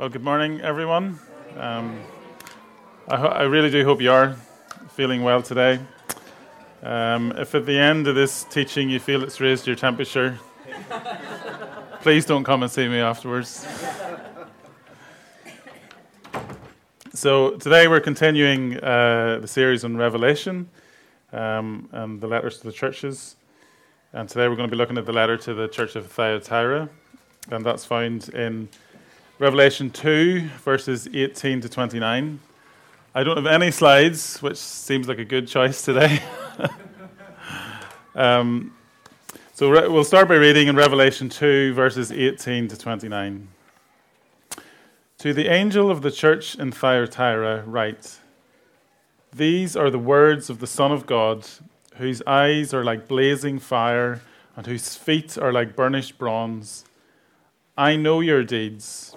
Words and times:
Well, 0.00 0.08
good 0.08 0.24
morning, 0.24 0.62
everyone. 0.62 1.18
Um, 1.58 2.00
I, 3.06 3.18
ho- 3.18 3.26
I, 3.26 3.42
really 3.42 3.68
do 3.68 3.84
hope 3.84 4.00
you 4.00 4.10
are 4.10 4.34
feeling 4.92 5.22
well 5.22 5.42
today. 5.42 5.78
Um, 6.82 7.32
if 7.36 7.54
at 7.54 7.66
the 7.66 7.76
end 7.76 8.08
of 8.08 8.14
this 8.14 8.44
teaching 8.44 8.88
you 8.88 8.98
feel 8.98 9.22
it's 9.22 9.42
raised 9.42 9.66
your 9.66 9.76
temperature, 9.76 10.38
please 12.00 12.24
don't 12.24 12.44
come 12.44 12.62
and 12.62 12.72
see 12.72 12.88
me 12.88 12.98
afterwards. 12.98 13.66
So, 17.12 17.58
today 17.58 17.86
we're 17.86 18.00
continuing 18.00 18.82
uh, 18.82 19.40
the 19.42 19.48
series 19.48 19.84
on 19.84 19.98
Revelation 19.98 20.70
um, 21.30 21.90
and 21.92 22.22
the 22.22 22.26
letters 22.26 22.56
to 22.60 22.66
the 22.66 22.72
churches. 22.72 23.36
And 24.14 24.30
today 24.30 24.48
we're 24.48 24.56
going 24.56 24.70
to 24.70 24.74
be 24.74 24.78
looking 24.78 24.96
at 24.96 25.04
the 25.04 25.12
letter 25.12 25.36
to 25.36 25.52
the 25.52 25.68
church 25.68 25.94
of 25.94 26.10
Thyatira, 26.10 26.88
and 27.50 27.66
that's 27.66 27.84
found 27.84 28.30
in 28.30 28.70
Revelation 29.40 29.88
2, 29.88 30.48
verses 30.62 31.08
18 31.14 31.62
to 31.62 31.68
29. 31.70 32.40
I 33.14 33.24
don't 33.24 33.38
have 33.38 33.46
any 33.46 33.70
slides, 33.70 34.38
which 34.42 34.58
seems 34.58 35.08
like 35.08 35.18
a 35.18 35.24
good 35.24 35.48
choice 35.48 35.80
today. 35.80 36.22
um, 38.14 38.76
so 39.54 39.70
re- 39.70 39.88
we'll 39.88 40.04
start 40.04 40.28
by 40.28 40.34
reading 40.34 40.68
in 40.68 40.76
Revelation 40.76 41.30
2, 41.30 41.72
verses 41.72 42.12
18 42.12 42.68
to 42.68 42.76
29. 42.76 43.48
To 45.20 45.32
the 45.32 45.48
angel 45.48 45.90
of 45.90 46.02
the 46.02 46.10
church 46.10 46.56
in 46.56 46.70
Thyatira, 46.70 47.64
write 47.66 48.18
These 49.34 49.74
are 49.74 49.88
the 49.88 49.98
words 49.98 50.50
of 50.50 50.58
the 50.58 50.66
Son 50.66 50.92
of 50.92 51.06
God, 51.06 51.46
whose 51.94 52.20
eyes 52.26 52.74
are 52.74 52.84
like 52.84 53.08
blazing 53.08 53.58
fire, 53.58 54.20
and 54.54 54.66
whose 54.66 54.96
feet 54.96 55.38
are 55.38 55.50
like 55.50 55.74
burnished 55.74 56.18
bronze. 56.18 56.84
I 57.78 57.96
know 57.96 58.20
your 58.20 58.44
deeds, 58.44 59.16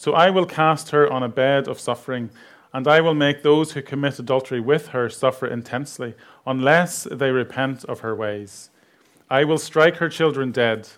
So 0.00 0.14
I 0.14 0.30
will 0.30 0.46
cast 0.46 0.92
her 0.92 1.12
on 1.12 1.22
a 1.22 1.28
bed 1.28 1.68
of 1.68 1.78
suffering, 1.78 2.30
and 2.72 2.88
I 2.88 3.02
will 3.02 3.12
make 3.12 3.42
those 3.42 3.72
who 3.72 3.82
commit 3.82 4.18
adultery 4.18 4.58
with 4.58 4.88
her 4.88 5.10
suffer 5.10 5.46
intensely, 5.46 6.14
unless 6.46 7.06
they 7.10 7.30
repent 7.30 7.84
of 7.84 8.00
her 8.00 8.16
ways. 8.16 8.70
I 9.28 9.44
will 9.44 9.58
strike 9.58 9.96
her 9.96 10.08
children 10.08 10.52
dead. 10.52 10.88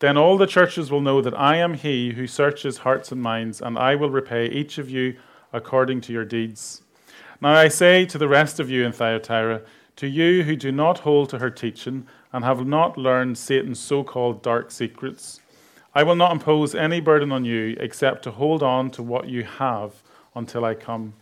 Then 0.00 0.18
all 0.18 0.36
the 0.36 0.46
churches 0.46 0.90
will 0.90 1.00
know 1.00 1.22
that 1.22 1.40
I 1.40 1.56
am 1.56 1.72
he 1.72 2.10
who 2.10 2.26
searches 2.26 2.76
hearts 2.84 3.10
and 3.10 3.22
minds, 3.22 3.62
and 3.62 3.78
I 3.78 3.94
will 3.94 4.10
repay 4.10 4.50
each 4.50 4.76
of 4.76 4.90
you 4.90 5.16
according 5.50 6.02
to 6.02 6.12
your 6.12 6.26
deeds. 6.26 6.82
Now 7.40 7.54
I 7.54 7.68
say 7.68 8.04
to 8.04 8.18
the 8.18 8.28
rest 8.28 8.60
of 8.60 8.68
you 8.68 8.84
in 8.84 8.92
Thyatira, 8.92 9.62
to 9.96 10.06
you 10.06 10.42
who 10.42 10.54
do 10.54 10.70
not 10.70 10.98
hold 10.98 11.30
to 11.30 11.38
her 11.38 11.48
teaching, 11.48 12.06
and 12.30 12.44
have 12.44 12.66
not 12.66 12.98
learned 12.98 13.38
Satan's 13.38 13.80
so 13.80 14.04
called 14.04 14.42
dark 14.42 14.70
secrets, 14.70 15.40
I 15.96 16.02
will 16.02 16.16
not 16.16 16.32
impose 16.32 16.74
any 16.74 17.00
burden 17.00 17.30
on 17.30 17.44
you 17.44 17.76
except 17.78 18.24
to 18.24 18.32
hold 18.32 18.64
on 18.64 18.90
to 18.92 19.02
what 19.02 19.28
you 19.28 19.44
have 19.44 20.02
until 20.34 20.64
I 20.64 20.74
come. 20.74 21.14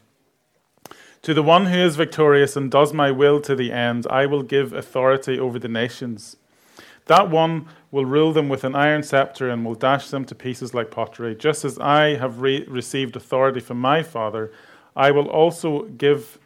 To 1.22 1.34
the 1.34 1.42
one 1.42 1.66
who 1.66 1.76
is 1.76 1.96
victorious 1.96 2.56
and 2.56 2.70
does 2.70 2.94
my 2.94 3.10
will 3.10 3.40
to 3.42 3.54
the 3.54 3.70
end, 3.70 4.06
I 4.08 4.24
will 4.24 4.42
give 4.42 4.72
authority 4.72 5.38
over 5.38 5.58
the 5.58 5.68
nations. 5.68 6.36
That 7.04 7.28
one 7.28 7.66
will 7.90 8.06
rule 8.06 8.32
them 8.32 8.48
with 8.48 8.64
an 8.64 8.74
iron 8.74 9.02
scepter 9.02 9.50
and 9.50 9.64
will 9.64 9.74
dash 9.74 10.08
them 10.08 10.24
to 10.24 10.34
pieces 10.34 10.72
like 10.72 10.90
pottery. 10.90 11.34
Just 11.34 11.66
as 11.66 11.78
I 11.78 12.14
have 12.16 12.40
re- 12.40 12.64
received 12.66 13.14
authority 13.14 13.60
from 13.60 13.78
my 13.78 14.02
Father, 14.02 14.50
I 14.96 15.10
will 15.10 15.28
also 15.28 15.82
give 15.84 16.38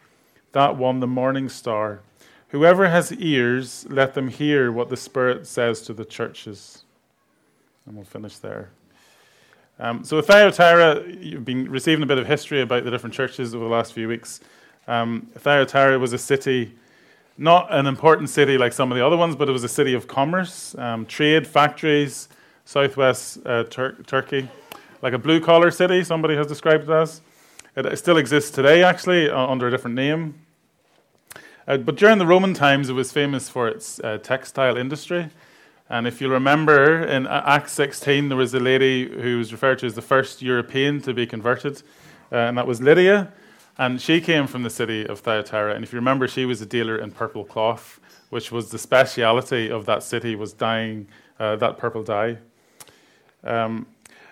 that 0.50 0.76
one 0.76 0.98
the 0.98 1.06
morning 1.06 1.48
star. 1.48 2.00
Whoever 2.48 2.88
has 2.88 3.12
ears, 3.12 3.86
let 3.88 4.14
them 4.14 4.28
hear 4.28 4.72
what 4.72 4.88
the 4.88 4.96
Spirit 4.96 5.46
says 5.46 5.80
to 5.82 5.94
the 5.94 6.04
churches 6.04 6.82
and 7.86 7.94
we'll 7.94 8.04
finish 8.04 8.38
there. 8.38 8.70
Um, 9.78 10.04
so, 10.04 10.16
with 10.16 10.26
Thyatira, 10.26 11.04
you've 11.20 11.44
been 11.44 11.70
receiving 11.70 12.02
a 12.02 12.06
bit 12.06 12.18
of 12.18 12.26
history 12.26 12.62
about 12.62 12.84
the 12.84 12.90
different 12.90 13.14
churches 13.14 13.54
over 13.54 13.64
the 13.64 13.70
last 13.70 13.92
few 13.92 14.08
weeks. 14.08 14.40
Um, 14.88 15.28
Thyatira 15.34 15.98
was 15.98 16.12
a 16.12 16.18
city, 16.18 16.74
not 17.36 17.72
an 17.72 17.86
important 17.86 18.30
city 18.30 18.56
like 18.56 18.72
some 18.72 18.90
of 18.90 18.96
the 18.96 19.04
other 19.04 19.16
ones, 19.16 19.36
but 19.36 19.48
it 19.48 19.52
was 19.52 19.64
a 19.64 19.68
city 19.68 19.92
of 19.92 20.08
commerce, 20.08 20.74
um, 20.78 21.04
trade, 21.06 21.46
factories, 21.46 22.28
southwest 22.64 23.38
uh, 23.44 23.64
Tur- 23.64 23.96
Turkey, 24.06 24.48
like 25.02 25.12
a 25.12 25.18
blue 25.18 25.40
collar 25.40 25.70
city, 25.70 26.02
somebody 26.02 26.36
has 26.36 26.46
described 26.46 26.84
it 26.84 26.90
as. 26.90 27.20
It 27.76 27.98
still 27.98 28.16
exists 28.16 28.50
today, 28.50 28.82
actually, 28.82 29.28
uh, 29.28 29.38
under 29.38 29.68
a 29.68 29.70
different 29.70 29.96
name. 29.96 30.34
Uh, 31.68 31.76
but 31.76 31.96
during 31.96 32.16
the 32.16 32.26
Roman 32.26 32.54
times, 32.54 32.88
it 32.88 32.94
was 32.94 33.12
famous 33.12 33.50
for 33.50 33.68
its 33.68 34.00
uh, 34.00 34.18
textile 34.18 34.78
industry. 34.78 35.28
And 35.88 36.06
if 36.06 36.20
you 36.20 36.28
remember 36.28 37.04
in 37.04 37.28
Acts 37.28 37.72
16, 37.72 38.28
there 38.28 38.36
was 38.36 38.52
a 38.54 38.60
lady 38.60 39.08
who 39.08 39.38
was 39.38 39.52
referred 39.52 39.78
to 39.80 39.86
as 39.86 39.94
the 39.94 40.02
first 40.02 40.42
European 40.42 41.00
to 41.02 41.14
be 41.14 41.26
converted, 41.26 41.82
uh, 42.32 42.36
and 42.36 42.58
that 42.58 42.66
was 42.66 42.80
Lydia. 42.82 43.32
And 43.78 44.00
she 44.00 44.20
came 44.20 44.48
from 44.48 44.64
the 44.64 44.70
city 44.70 45.06
of 45.06 45.20
Thyatira. 45.20 45.74
And 45.74 45.84
if 45.84 45.92
you 45.92 45.98
remember, 45.98 46.26
she 46.26 46.44
was 46.44 46.60
a 46.60 46.66
dealer 46.66 46.96
in 46.96 47.12
purple 47.12 47.44
cloth, 47.44 48.00
which 48.30 48.50
was 48.50 48.70
the 48.70 48.78
speciality 48.78 49.70
of 49.70 49.86
that 49.86 50.02
city, 50.02 50.34
was 50.34 50.52
dyeing 50.52 51.06
uh, 51.38 51.54
that 51.56 51.78
purple 51.78 52.02
dye. 52.02 52.38
Um, 53.44 53.86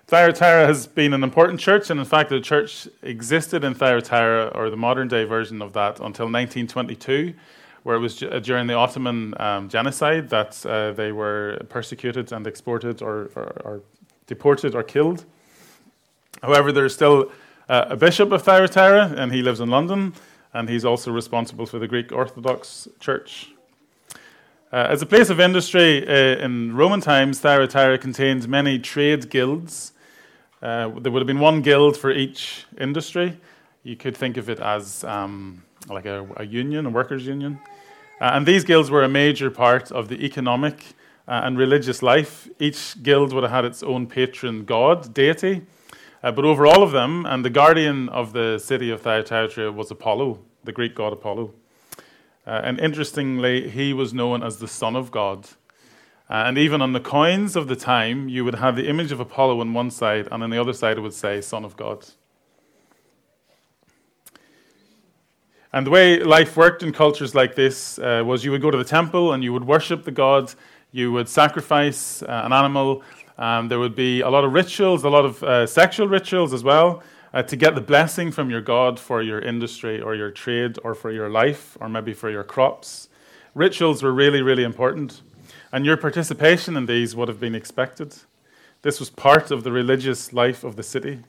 Thyatira 0.07 0.67
has 0.67 0.89
been 0.89 1.15
an 1.15 1.23
important 1.23 1.61
church, 1.61 1.89
and 1.89 2.01
in 2.01 2.07
fact, 2.07 2.31
the 2.31 2.41
church 2.41 2.89
existed 3.03 3.63
in 3.63 3.75
Thyatira, 3.75 4.49
or 4.55 4.71
the 4.71 4.77
modern 4.77 5.07
day 5.07 5.25
version 5.25 5.63
of 5.63 5.73
that, 5.75 6.01
until 6.01 6.27
1922 6.27 7.35
where 7.85 7.97
it 7.97 8.01
was 8.01 8.17
during 8.17 8.67
the 8.67 8.75
Ottoman 8.75 9.35
um, 9.39 9.69
genocide 9.69 10.29
that 10.31 10.65
uh, 10.67 10.93
they 10.93 11.13
were 11.13 11.59
persecuted 11.69 12.33
and 12.33 12.47
exported 12.47 13.03
or, 13.03 13.31
or, 13.37 13.63
or, 13.65 13.83
deported 14.27 14.75
or 14.75 14.83
killed. 14.83 15.27
However, 16.43 16.73
there's 16.73 16.95
still 16.95 17.31
uh, 17.69 17.85
a 17.91 17.97
bishop 17.97 18.33
of 18.33 18.43
Thyatira, 18.43 19.15
and 19.19 19.31
he 19.31 19.43
lives 19.43 19.61
in 19.61 19.69
London, 19.69 20.15
and 20.55 20.67
he's 20.67 20.87
also 20.87 21.13
responsible 21.13 21.67
for 21.67 21.79
the 21.79 21.87
Greek 21.87 22.11
Orthodox 22.11 22.89
Church. 23.01 23.51
Uh, 24.73 24.89
as 24.89 25.03
a 25.03 25.07
place 25.07 25.29
of 25.29 25.39
industry 25.41 26.09
uh, 26.09 26.43
in 26.43 26.75
Roman 26.75 27.03
times, 27.03 27.39
Thyatira 27.39 27.99
contained 27.99 28.49
many 28.49 28.79
trade 28.79 29.29
guilds. 29.29 29.93
Uh, 30.63 30.89
there 30.89 31.13
would 31.13 31.21
have 31.21 31.27
been 31.27 31.39
one 31.39 31.61
guild 31.61 31.99
for 31.99 32.11
each 32.11 32.65
industry. 32.81 33.39
You 33.83 33.97
could 33.97 34.17
think 34.17 34.39
of 34.39 34.49
it 34.49 34.59
as 34.59 35.05
um, 35.05 35.63
like 35.89 36.07
a, 36.07 36.27
a 36.37 36.45
union, 36.45 36.87
a 36.87 36.91
workers' 36.91 37.27
union. 37.27 37.59
Uh, 38.21 38.31
and 38.33 38.47
these 38.47 38.65
guilds 38.65 38.91
were 38.91 39.03
a 39.03 39.09
major 39.09 39.51
part 39.51 39.91
of 39.93 40.09
the 40.09 40.25
economic 40.25 40.95
uh, 41.27 41.43
and 41.45 41.59
religious 41.59 42.03
life. 42.03 42.49
Each 42.59 43.03
guild 43.03 43.33
would 43.33 43.43
have 43.43 43.53
had 43.53 43.65
its 43.65 43.83
own 43.83 44.07
patron 44.07 44.65
god, 44.65 45.13
deity. 45.13 45.63
Uh, 46.23 46.33
but 46.33 46.45
over 46.45 46.67
all 46.67 46.83
of 46.83 46.93
them, 46.93 47.27
and 47.27 47.45
the 47.45 47.51
guardian 47.51 48.09
of 48.09 48.33
the 48.33 48.59
city 48.59 48.91
of 48.91 49.03
Thyatira 49.03 49.71
was 49.71 49.91
Apollo, 49.91 50.39
the 50.65 50.73
Greek 50.73 50.95
god 50.95 51.13
Apollo. 51.13 51.53
Uh, 52.47 52.61
and 52.65 52.79
interestingly, 52.81 53.69
he 53.69 53.93
was 53.93 54.15
known 54.15 54.43
as 54.43 54.59
the 54.59 54.69
Son 54.69 54.97
of 54.97 55.11
God. 55.11 55.49
Uh, 56.31 56.45
and 56.47 56.57
even 56.57 56.81
on 56.81 56.95
the 56.95 57.01
coins 57.01 57.57
of 57.57 57.69
the 57.69 57.77
time, 57.77 58.29
you 58.29 58.45
would 58.45 58.55
have 58.55 58.77
the 58.77 58.89
image 58.89 59.13
of 59.13 59.21
Apollo 59.21 59.61
on 59.61 59.75
one 59.75 59.91
side, 59.91 60.29
and 60.33 60.43
on 60.43 60.51
the 60.51 60.59
other 60.59 60.73
side, 60.73 60.97
it 60.97 61.01
would 61.01 61.13
say 61.13 61.41
Son 61.41 61.65
of 61.65 61.77
God. 61.77 62.07
And 65.75 65.85
the 65.85 65.91
way 65.91 66.21
life 66.21 66.57
worked 66.57 66.85
in 66.85 66.93
cultures 66.93 67.35
like 67.35 67.57
this 67.57 67.99
uh, 67.99 68.23
was 68.25 68.45
you 68.45 68.53
would 68.53 68.63
go 68.63 68.71
to 68.71 68.79
the 68.79 68.85
temple 68.85 69.33
and 69.33 69.43
you 69.43 69.53
would 69.53 69.67
worship 69.67 70.05
the 70.05 70.13
god, 70.13 70.55
you 70.93 71.11
would 71.11 71.29
sacrifice 71.29 72.23
uh, 72.23 72.43
an 72.45 72.53
animal. 72.53 73.03
Um, 73.39 73.67
there 73.67 73.81
would 73.81 73.97
be 73.97 74.21
a 74.21 74.31
lot 74.31 74.45
of 74.45 74.53
rituals, 74.53 75.03
a 75.03 75.11
lot 75.11 75.25
of 75.25 75.43
uh, 75.43 75.67
sexual 75.67 76.07
rituals 76.07 76.53
as 76.53 76.63
well, 76.63 77.03
uh, 77.33 77.43
to 77.43 77.57
get 77.57 77.75
the 77.75 77.81
blessing 77.81 78.31
from 78.31 78.51
your 78.51 78.61
god 78.61 79.01
for 79.01 79.21
your 79.21 79.41
industry 79.41 80.01
or 80.01 80.15
your 80.15 80.31
trade 80.31 80.79
or 80.85 80.95
for 80.95 81.11
your 81.11 81.29
life 81.29 81.77
or 81.81 81.89
maybe 81.89 82.13
for 82.13 82.31
your 82.31 82.45
crops. 82.45 83.09
Rituals 83.57 84.01
were 84.01 84.13
really, 84.13 84.43
really 84.43 84.63
important. 84.63 85.23
And 85.73 85.85
your 85.85 85.97
participation 85.97 86.77
in 86.77 86.87
these 86.87 87.17
would 87.17 87.27
have 87.27 87.41
been 87.41 87.57
expected. 87.57 88.15
This 88.83 89.01
was 89.01 89.11
part 89.11 89.51
of 89.51 89.65
the 89.65 89.73
religious 89.73 90.33
life 90.33 90.63
of 90.63 90.77
the 90.77 90.85
city. 90.85 91.25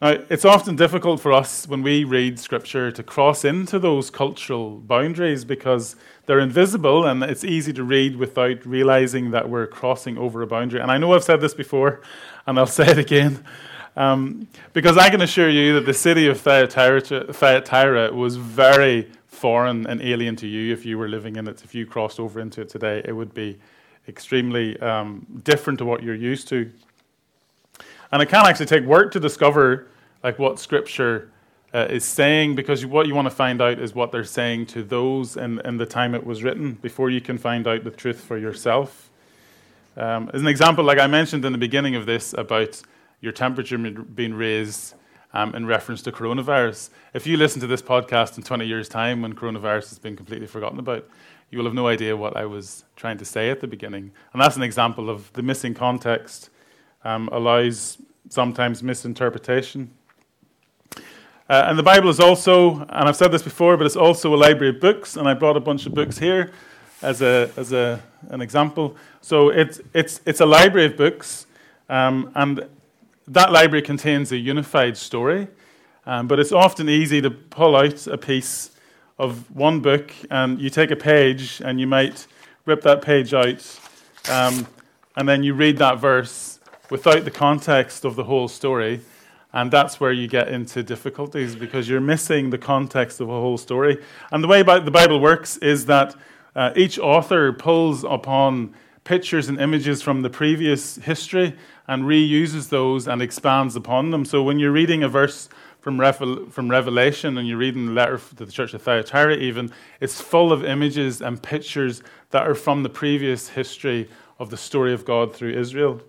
Now, 0.00 0.08
it's 0.28 0.44
often 0.44 0.76
difficult 0.76 1.20
for 1.20 1.32
us 1.32 1.66
when 1.66 1.82
we 1.82 2.04
read 2.04 2.38
Scripture 2.38 2.92
to 2.92 3.02
cross 3.02 3.46
into 3.46 3.78
those 3.78 4.10
cultural 4.10 4.76
boundaries 4.76 5.46
because 5.46 5.96
they're 6.26 6.38
invisible 6.38 7.06
and 7.06 7.22
it's 7.22 7.44
easy 7.44 7.72
to 7.72 7.82
read 7.82 8.16
without 8.16 8.66
realizing 8.66 9.30
that 9.30 9.48
we're 9.48 9.66
crossing 9.66 10.18
over 10.18 10.42
a 10.42 10.46
boundary. 10.46 10.80
And 10.80 10.90
I 10.90 10.98
know 10.98 11.14
I've 11.14 11.24
said 11.24 11.40
this 11.40 11.54
before, 11.54 12.02
and 12.46 12.58
I'll 12.58 12.66
say 12.80 12.88
it 12.88 12.98
again. 12.98 13.42
Um, 13.96 14.46
because 14.74 14.98
I 14.98 15.08
can 15.08 15.22
assure 15.22 15.48
you 15.48 15.72
that 15.74 15.86
the 15.86 15.94
city 15.94 16.26
of 16.26 16.38
Thyatira, 16.38 17.32
Thyatira 17.32 18.12
was 18.12 18.36
very 18.36 19.10
foreign 19.28 19.86
and 19.86 20.02
alien 20.02 20.36
to 20.36 20.46
you 20.46 20.74
if 20.74 20.84
you 20.84 20.98
were 20.98 21.08
living 21.08 21.36
in 21.36 21.48
it. 21.48 21.64
If 21.64 21.74
you 21.74 21.86
crossed 21.86 22.20
over 22.20 22.38
into 22.38 22.60
it 22.60 22.68
today, 22.68 23.00
it 23.06 23.12
would 23.12 23.32
be 23.32 23.58
extremely 24.06 24.78
um, 24.80 25.26
different 25.42 25.78
to 25.78 25.86
what 25.86 26.02
you're 26.02 26.14
used 26.14 26.48
to. 26.48 26.70
And 28.16 28.22
it 28.22 28.30
can 28.30 28.46
actually 28.46 28.64
take 28.64 28.84
work 28.84 29.12
to 29.12 29.20
discover 29.20 29.88
like 30.24 30.38
what 30.38 30.58
Scripture 30.58 31.30
uh, 31.74 31.86
is 31.90 32.02
saying, 32.02 32.54
because 32.54 32.86
what 32.86 33.06
you 33.06 33.14
want 33.14 33.26
to 33.26 33.30
find 33.30 33.60
out 33.60 33.78
is 33.78 33.94
what 33.94 34.10
they're 34.10 34.24
saying 34.24 34.64
to 34.68 34.82
those 34.82 35.36
in, 35.36 35.60
in 35.66 35.76
the 35.76 35.84
time 35.84 36.14
it 36.14 36.24
was 36.24 36.42
written 36.42 36.72
before 36.80 37.10
you 37.10 37.20
can 37.20 37.36
find 37.36 37.68
out 37.68 37.84
the 37.84 37.90
truth 37.90 38.18
for 38.18 38.38
yourself. 38.38 39.10
Um, 39.98 40.30
as 40.32 40.40
an 40.40 40.46
example, 40.46 40.82
like 40.82 40.98
I 40.98 41.06
mentioned 41.06 41.44
in 41.44 41.52
the 41.52 41.58
beginning 41.58 41.94
of 41.94 42.06
this 42.06 42.32
about 42.32 42.80
your 43.20 43.32
temperature 43.32 43.76
being 43.76 44.32
raised 44.32 44.94
um, 45.34 45.54
in 45.54 45.66
reference 45.66 46.00
to 46.04 46.10
coronavirus. 46.10 46.88
If 47.12 47.26
you 47.26 47.36
listen 47.36 47.60
to 47.60 47.66
this 47.66 47.82
podcast 47.82 48.38
in 48.38 48.44
20 48.44 48.64
years' 48.64 48.88
time 48.88 49.20
when 49.20 49.34
coronavirus 49.34 49.90
has 49.90 49.98
been 49.98 50.16
completely 50.16 50.46
forgotten 50.46 50.78
about, 50.78 51.06
you 51.50 51.58
will 51.58 51.66
have 51.66 51.74
no 51.74 51.86
idea 51.86 52.16
what 52.16 52.34
I 52.34 52.46
was 52.46 52.84
trying 52.96 53.18
to 53.18 53.26
say 53.26 53.50
at 53.50 53.60
the 53.60 53.66
beginning. 53.66 54.10
And 54.32 54.40
that's 54.40 54.56
an 54.56 54.62
example 54.62 55.10
of 55.10 55.30
the 55.34 55.42
missing 55.42 55.74
context 55.74 56.48
um, 57.06 57.28
allows 57.30 57.98
sometimes 58.28 58.82
misinterpretation. 58.82 59.90
Uh, 61.48 61.66
and 61.68 61.78
the 61.78 61.82
Bible 61.82 62.08
is 62.08 62.18
also, 62.18 62.80
and 62.80 63.08
I've 63.08 63.14
said 63.14 63.30
this 63.30 63.42
before, 63.42 63.76
but 63.76 63.86
it's 63.86 63.96
also 63.96 64.34
a 64.34 64.36
library 64.36 64.70
of 64.70 64.80
books, 64.80 65.16
and 65.16 65.28
I 65.28 65.34
brought 65.34 65.56
a 65.56 65.60
bunch 65.60 65.86
of 65.86 65.94
books 65.94 66.18
here 66.18 66.50
as, 67.02 67.22
a, 67.22 67.50
as 67.56 67.72
a, 67.72 68.02
an 68.30 68.40
example. 68.40 68.96
So 69.20 69.50
it's, 69.50 69.80
it's, 69.94 70.20
it's 70.26 70.40
a 70.40 70.46
library 70.46 70.86
of 70.86 70.96
books, 70.96 71.46
um, 71.88 72.32
and 72.34 72.66
that 73.28 73.52
library 73.52 73.82
contains 73.82 74.32
a 74.32 74.36
unified 74.36 74.96
story, 74.96 75.46
um, 76.04 76.26
but 76.26 76.40
it's 76.40 76.52
often 76.52 76.88
easy 76.88 77.20
to 77.20 77.30
pull 77.30 77.76
out 77.76 78.06
a 78.08 78.18
piece 78.18 78.72
of 79.16 79.48
one 79.54 79.80
book, 79.80 80.12
and 80.32 80.60
you 80.60 80.68
take 80.68 80.90
a 80.90 80.96
page, 80.96 81.62
and 81.64 81.78
you 81.78 81.86
might 81.86 82.26
rip 82.64 82.82
that 82.82 83.02
page 83.02 83.32
out, 83.34 83.78
um, 84.28 84.66
and 85.14 85.28
then 85.28 85.44
you 85.44 85.54
read 85.54 85.78
that 85.78 86.00
verse 86.00 86.55
without 86.90 87.24
the 87.24 87.30
context 87.30 88.04
of 88.04 88.16
the 88.16 88.24
whole 88.24 88.48
story. 88.48 89.00
And 89.52 89.70
that's 89.70 89.98
where 90.00 90.12
you 90.12 90.28
get 90.28 90.48
into 90.48 90.82
difficulties 90.82 91.56
because 91.56 91.88
you're 91.88 92.00
missing 92.00 92.50
the 92.50 92.58
context 92.58 93.20
of 93.20 93.28
a 93.28 93.32
whole 93.32 93.56
story. 93.56 94.02
And 94.30 94.44
the 94.44 94.48
way 94.48 94.62
the 94.62 94.90
Bible 94.90 95.18
works 95.18 95.56
is 95.58 95.86
that 95.86 96.14
uh, 96.54 96.72
each 96.76 96.98
author 96.98 97.52
pulls 97.52 98.04
upon 98.04 98.74
pictures 99.04 99.48
and 99.48 99.60
images 99.60 100.02
from 100.02 100.22
the 100.22 100.30
previous 100.30 100.96
history 100.96 101.56
and 101.86 102.04
reuses 102.04 102.68
those 102.68 103.06
and 103.06 103.22
expands 103.22 103.76
upon 103.76 104.10
them. 104.10 104.24
So 104.24 104.42
when 104.42 104.58
you're 104.58 104.72
reading 104.72 105.02
a 105.02 105.08
verse 105.08 105.48
from, 105.80 106.00
Revel- 106.00 106.50
from 106.50 106.68
Revelation 106.68 107.38
and 107.38 107.46
you're 107.46 107.56
reading 107.56 107.86
the 107.86 107.92
letter 107.92 108.18
to 108.18 108.44
the 108.44 108.50
church 108.50 108.74
of 108.74 108.82
Thyatira, 108.82 109.36
even, 109.36 109.70
it's 110.00 110.20
full 110.20 110.52
of 110.52 110.64
images 110.64 111.22
and 111.22 111.40
pictures 111.40 112.02
that 112.30 112.46
are 112.46 112.56
from 112.56 112.82
the 112.82 112.88
previous 112.88 113.48
history 113.50 114.08
of 114.38 114.50
the 114.50 114.56
story 114.56 114.92
of 114.92 115.04
God 115.04 115.32
through 115.32 115.52
Israel. 115.52 116.00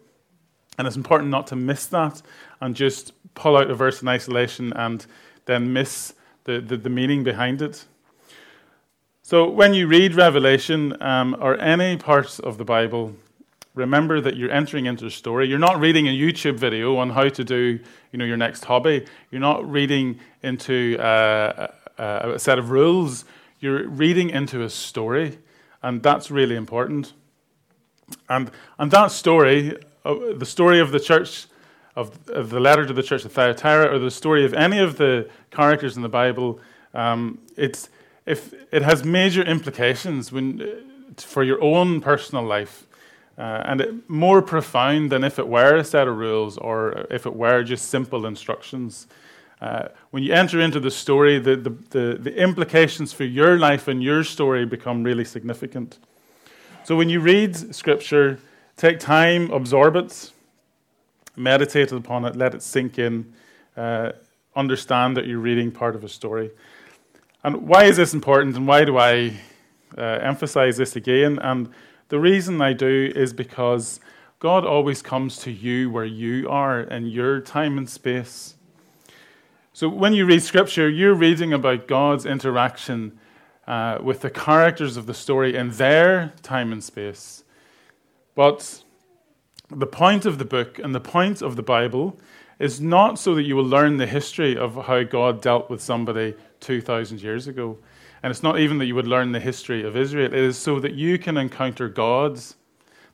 And 0.77 0.87
it's 0.87 0.95
important 0.95 1.31
not 1.31 1.47
to 1.47 1.55
miss 1.55 1.87
that 1.87 2.21
and 2.61 2.75
just 2.75 3.13
pull 3.33 3.57
out 3.57 3.69
a 3.69 3.75
verse 3.75 4.01
in 4.01 4.07
isolation 4.07 4.73
and 4.73 5.05
then 5.45 5.73
miss 5.73 6.13
the, 6.43 6.59
the, 6.59 6.77
the 6.77 6.89
meaning 6.89 7.23
behind 7.23 7.61
it. 7.61 7.85
So 9.23 9.49
when 9.49 9.73
you 9.73 9.87
read 9.87 10.15
Revelation 10.15 10.95
um, 11.01 11.35
or 11.41 11.59
any 11.59 11.97
parts 11.97 12.39
of 12.39 12.57
the 12.57 12.63
Bible, 12.63 13.13
remember 13.75 14.21
that 14.21 14.37
you're 14.37 14.51
entering 14.51 14.85
into 14.85 15.05
a 15.05 15.11
story. 15.11 15.47
You're 15.47 15.59
not 15.59 15.79
reading 15.79 16.07
a 16.07 16.11
YouTube 16.11 16.55
video 16.55 16.97
on 16.97 17.09
how 17.09 17.27
to 17.29 17.43
do, 17.43 17.79
you 18.11 18.19
know, 18.19 18.25
your 18.25 18.37
next 18.37 18.65
hobby. 18.65 19.05
You're 19.29 19.41
not 19.41 19.69
reading 19.69 20.19
into 20.43 20.97
uh, 20.99 21.67
a, 21.97 22.31
a 22.35 22.39
set 22.39 22.57
of 22.57 22.69
rules. 22.71 23.25
You're 23.59 23.87
reading 23.87 24.29
into 24.29 24.63
a 24.63 24.69
story, 24.69 25.39
and 25.81 26.01
that's 26.01 26.31
really 26.31 26.55
important. 26.55 27.13
And 28.29 28.49
and 28.79 28.91
that 28.91 29.11
story, 29.11 29.77
uh, 30.07 30.33
the 30.37 30.45
story 30.45 30.79
of 30.79 30.91
the 30.91 30.99
church, 30.99 31.47
of, 31.95 32.17
of, 32.29 32.49
the 32.49 32.59
letter 32.59 32.85
to 32.85 32.93
the 32.93 33.03
church 33.03 33.25
of 33.25 33.31
Thyatira, 33.31 33.93
or 33.93 33.99
the 33.99 34.11
story 34.11 34.45
of 34.45 34.53
any 34.53 34.79
of 34.79 34.97
the 34.97 35.29
characters 35.51 35.95
in 35.95 36.03
the 36.03 36.09
Bible, 36.09 36.59
um, 36.93 37.39
it's 37.55 37.89
if 38.25 38.53
it 38.71 38.81
has 38.81 39.03
major 39.03 39.41
implications 39.41 40.31
when, 40.31 40.61
uh, 40.61 40.65
for 41.17 41.43
your 41.43 41.61
own 41.61 42.01
personal 42.01 42.43
life 42.43 42.85
uh, 43.37 43.63
and 43.65 43.81
it, 43.81 44.09
more 44.09 44.41
profound 44.41 45.11
than 45.11 45.23
if 45.23 45.37
it 45.39 45.47
were 45.47 45.77
a 45.77 45.83
set 45.83 46.07
of 46.07 46.17
rules 46.17 46.57
or 46.57 47.05
if 47.09 47.25
it 47.25 47.35
were 47.35 47.63
just 47.63 47.89
simple 47.89 48.25
instructions. 48.25 49.07
Uh, 49.61 49.87
when 50.11 50.23
you 50.23 50.33
enter 50.33 50.59
into 50.59 50.79
the 50.79 50.91
story, 50.91 51.39
the, 51.39 51.55
the, 51.55 51.69
the, 51.89 52.17
the, 52.19 52.35
implications 52.35 53.13
for 53.13 53.23
your 53.23 53.57
life 53.57 53.87
and 53.87 54.03
your 54.03 54.23
story 54.23 54.65
become 54.65 55.03
really 55.03 55.25
significant. 55.25 55.97
So 56.83 56.95
when 56.95 57.09
you 57.09 57.19
read 57.19 57.55
Scripture, 57.73 58.39
take 58.77 58.99
time, 58.99 59.51
absorb 59.51 59.95
it, 59.95 60.31
meditate 61.35 61.91
upon 61.91 62.25
it, 62.25 62.35
let 62.35 62.53
it 62.53 62.61
sink 62.61 62.99
in, 62.99 63.33
uh, 63.75 64.11
understand 64.55 65.17
that 65.17 65.27
you're 65.27 65.39
reading 65.39 65.71
part 65.71 65.95
of 65.95 66.03
a 66.03 66.09
story. 66.09 66.51
And 67.43 67.67
why 67.67 67.85
is 67.85 67.97
this 67.97 68.13
important, 68.13 68.55
and 68.55 68.67
why 68.67 68.85
do 68.85 68.97
I 68.97 69.33
uh, 69.97 70.01
emphasize 70.01 70.77
this 70.77 70.95
again? 70.95 71.39
And 71.39 71.69
the 72.09 72.19
reason 72.19 72.61
I 72.61 72.73
do 72.73 73.11
is 73.15 73.33
because 73.33 73.99
God 74.39 74.65
always 74.65 75.01
comes 75.01 75.37
to 75.39 75.51
you 75.51 75.89
where 75.89 76.05
you 76.05 76.47
are 76.49 76.81
in 76.81 77.07
your 77.07 77.39
time 77.39 77.77
and 77.77 77.89
space. 77.89 78.55
So 79.73 79.89
when 79.89 80.13
you 80.13 80.25
read 80.25 80.41
scripture, 80.43 80.89
you're 80.89 81.15
reading 81.15 81.53
about 81.53 81.87
God's 81.87 82.25
interaction 82.25 83.19
uh, 83.67 83.99
with 84.01 84.21
the 84.21 84.29
characters 84.29 84.97
of 84.97 85.05
the 85.07 85.13
story 85.13 85.55
in 85.55 85.71
their 85.71 86.33
time 86.41 86.71
and 86.71 86.83
space. 86.83 87.43
But 88.37 88.83
the 89.71 89.87
point 89.87 90.27
of 90.27 90.37
the 90.37 90.45
book 90.45 90.77
and 90.77 90.93
the 90.93 90.99
point 90.99 91.41
of 91.41 91.55
the 91.55 91.63
Bible 91.63 92.19
is 92.59 92.79
not 92.79 93.17
so 93.17 93.33
that 93.33 93.41
you 93.41 93.55
will 93.55 93.65
learn 93.65 93.97
the 93.97 94.05
history 94.05 94.55
of 94.55 94.75
how 94.85 95.01
God 95.01 95.41
dealt 95.41 95.71
with 95.71 95.81
somebody 95.81 96.35
2,000 96.59 97.19
years 97.19 97.47
ago. 97.47 97.79
And 98.21 98.29
it's 98.29 98.43
not 98.43 98.59
even 98.59 98.77
that 98.77 98.85
you 98.85 98.93
would 98.93 99.07
learn 99.07 99.31
the 99.31 99.39
history 99.39 99.83
of 99.83 99.97
Israel, 99.97 100.27
it 100.27 100.35
is 100.35 100.55
so 100.55 100.79
that 100.81 100.93
you 100.93 101.17
can 101.17 101.35
encounter 101.35 101.89
God's, 101.89 102.57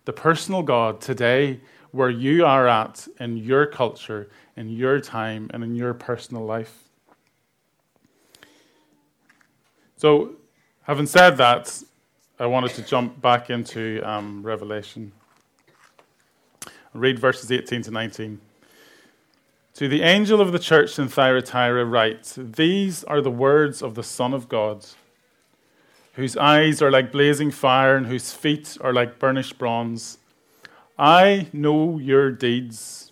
the 0.03 0.11
personal 0.11 0.61
God 0.61 0.99
today, 0.99 1.61
where 1.91 2.09
you 2.09 2.45
are 2.45 2.67
at 2.67 3.07
in 3.21 3.37
your 3.37 3.65
culture, 3.65 4.29
in 4.57 4.67
your 4.71 4.99
time, 4.99 5.49
and 5.53 5.63
in 5.63 5.73
your 5.73 5.93
personal 5.93 6.43
life. 6.43 6.83
So, 9.95 10.36
having 10.81 11.05
said 11.05 11.38
that, 11.38 11.81
I 12.39 12.47
wanted 12.47 12.71
to 12.71 12.81
jump 12.81 13.21
back 13.21 13.51
into 13.51 14.01
um, 14.03 14.41
Revelation. 14.41 15.11
read 16.91 17.19
verses 17.19 17.51
18 17.51 17.83
to 17.83 17.91
19. 17.91 18.41
To 19.75 19.87
the 19.87 20.01
angel 20.01 20.41
of 20.41 20.51
the 20.51 20.57
church 20.57 20.97
in 20.97 21.09
Thyatira 21.09 21.85
write, 21.85 22.33
These 22.35 23.03
are 23.03 23.21
the 23.21 23.29
words 23.29 23.83
of 23.83 23.93
the 23.93 24.01
Son 24.01 24.33
of 24.33 24.49
God, 24.49 24.83
whose 26.13 26.35
eyes 26.35 26.81
are 26.81 26.89
like 26.89 27.11
blazing 27.11 27.51
fire 27.51 27.95
and 27.95 28.07
whose 28.07 28.33
feet 28.33 28.79
are 28.81 28.93
like 28.93 29.19
burnished 29.19 29.59
bronze. 29.59 30.17
I 30.97 31.49
know 31.53 31.99
your 31.99 32.31
deeds, 32.31 33.11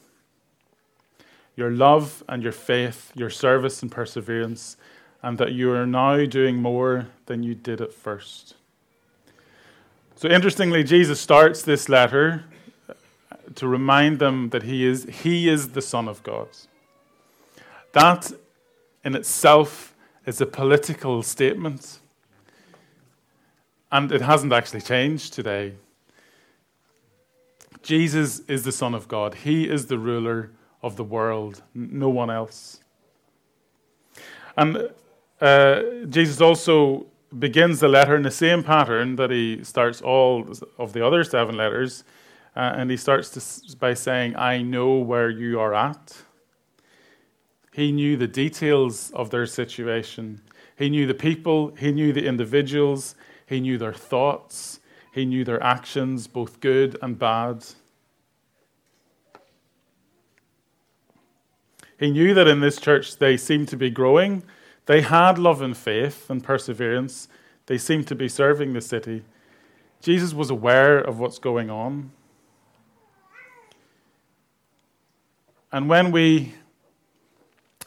your 1.56 1.70
love 1.70 2.24
and 2.28 2.42
your 2.42 2.52
faith, 2.52 3.12
your 3.16 3.30
service 3.30 3.84
and 3.84 3.92
perseverance, 3.92 4.78
and 5.22 5.38
that 5.38 5.52
you 5.52 5.72
are 5.74 5.86
now 5.86 6.26
doing 6.26 6.56
more 6.56 7.08
than 7.28 7.44
you 7.44 7.54
did 7.54 7.82
at 7.82 7.94
first. 7.94 8.56
So, 10.22 10.30
interestingly, 10.30 10.84
Jesus 10.84 11.20
starts 11.20 11.64
this 11.64 11.90
letter 11.90 12.44
to 13.56 13.68
remind 13.68 14.20
them 14.20 14.52
that 14.52 14.62
he 14.62 14.86
is, 14.86 15.06
he 15.06 15.50
is 15.50 15.70
the 15.70 15.82
Son 15.82 16.08
of 16.08 16.22
God. 16.22 16.48
That 17.94 18.32
in 19.04 19.16
itself 19.16 19.96
is 20.28 20.40
a 20.40 20.46
political 20.46 21.24
statement. 21.24 22.02
And 23.92 24.12
it 24.12 24.22
hasn't 24.22 24.54
actually 24.54 24.82
changed 24.82 25.34
today. 25.34 25.74
Jesus 27.82 28.42
is 28.42 28.64
the 28.64 28.72
Son 28.72 28.94
of 28.94 29.08
God. 29.08 29.34
He 29.34 29.68
is 29.68 29.88
the 29.88 29.98
ruler 29.98 30.52
of 30.84 30.98
the 30.98 31.04
world, 31.04 31.64
no 31.74 32.10
one 32.10 32.30
else. 32.30 32.80
And 34.56 34.88
uh, 35.42 35.82
Jesus 36.08 36.40
also 36.40 37.08
begins 37.38 37.80
the 37.80 37.88
letter 37.88 38.16
in 38.16 38.24
the 38.24 38.32
same 38.32 38.64
pattern 38.64 39.16
that 39.16 39.32
he 39.32 39.64
starts 39.64 40.02
all 40.02 40.48
of 40.78 40.94
the 40.94 41.06
other 41.06 41.24
seven 41.24 41.56
letters. 41.58 42.04
Uh, 42.56 42.74
and 42.76 42.92
he 42.92 42.98
starts 42.98 43.30
to, 43.30 43.78
by 43.78 43.94
saying, 43.94 44.36
I 44.36 44.62
know 44.62 44.96
where 44.96 45.30
you 45.30 45.60
are 45.60 45.74
at. 45.74 46.24
He 47.72 47.94
knew 47.94 48.18
the 48.18 48.28
details 48.28 49.12
of 49.12 49.30
their 49.30 49.46
situation. 49.46 50.42
He 50.76 50.90
knew 50.90 51.08
the 51.08 51.14
people, 51.14 51.74
he 51.78 51.92
knew 51.94 52.12
the 52.12 52.26
individuals, 52.26 53.16
he 53.46 53.62
knew 53.62 53.78
their 53.78 53.94
thoughts, 53.94 54.82
he 55.14 55.26
knew 55.26 55.46
their 55.46 55.62
actions, 55.64 56.28
both 56.28 56.60
good 56.60 56.98
and 57.02 57.18
bad. 57.18 57.66
He 61.98 62.10
knew 62.10 62.34
that 62.34 62.48
in 62.48 62.60
this 62.60 62.82
church 62.82 63.18
they 63.18 63.38
seemed 63.38 63.70
to 63.70 63.78
be 63.78 63.90
growing. 63.90 64.44
They 64.86 65.02
had 65.02 65.38
love 65.38 65.62
and 65.62 65.78
faith 65.78 66.30
and 66.30 66.44
perseverance. 66.44 67.28
They 67.68 67.78
seemed 67.78 68.08
to 68.08 68.16
be 68.16 68.28
serving 68.28 68.74
the 68.74 68.82
city. 68.82 69.24
Jesus 70.02 70.34
was 70.34 70.50
aware 70.50 70.98
of 70.98 71.20
what's 71.20 71.40
going 71.40 71.70
on. 71.70 72.12
And 75.72 75.88
when 75.88 76.12
we 76.12 76.56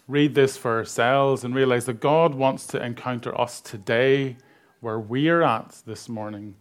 read 0.06 0.34
this 0.34 0.56
for 0.56 0.76
ourselves 0.76 1.44
and 1.44 1.54
realize 1.54 1.86
that 1.86 2.00
God 2.00 2.34
wants 2.34 2.66
to 2.68 2.82
encounter 2.82 3.38
us 3.38 3.60
today 3.60 4.36
where 4.80 4.98
we're 4.98 5.42
at 5.42 5.82
this 5.86 6.08
morning, 6.08 6.54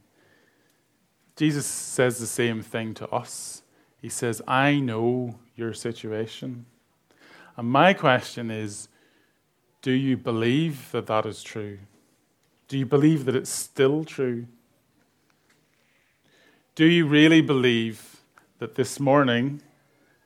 Jesus 1.36 1.66
says 1.66 2.20
the 2.20 2.28
same 2.28 2.62
thing 2.62 2.94
to 2.96 3.08
us. 3.10 3.64
He 4.02 4.10
says, 4.10 4.42
I 4.48 4.80
know 4.80 5.40
your 5.56 5.74
situation. 5.74 6.66
And 7.56 7.70
my 7.70 7.94
question 7.94 8.52
is 8.52 8.90
do 9.84 9.92
you 9.92 10.16
believe 10.16 10.92
that 10.94 11.08
that 11.08 11.26
is 11.26 11.44
true? 11.44 11.78
Do 12.70 12.78
you 12.78 12.86
believe 12.86 13.26
that 13.26 13.36
it's 13.36 13.50
still 13.50 14.06
true? 14.06 14.48
Do 16.74 16.86
you 16.86 17.06
really 17.06 17.42
believe 17.42 18.22
that 18.60 18.76
this 18.76 18.98
morning 18.98 19.62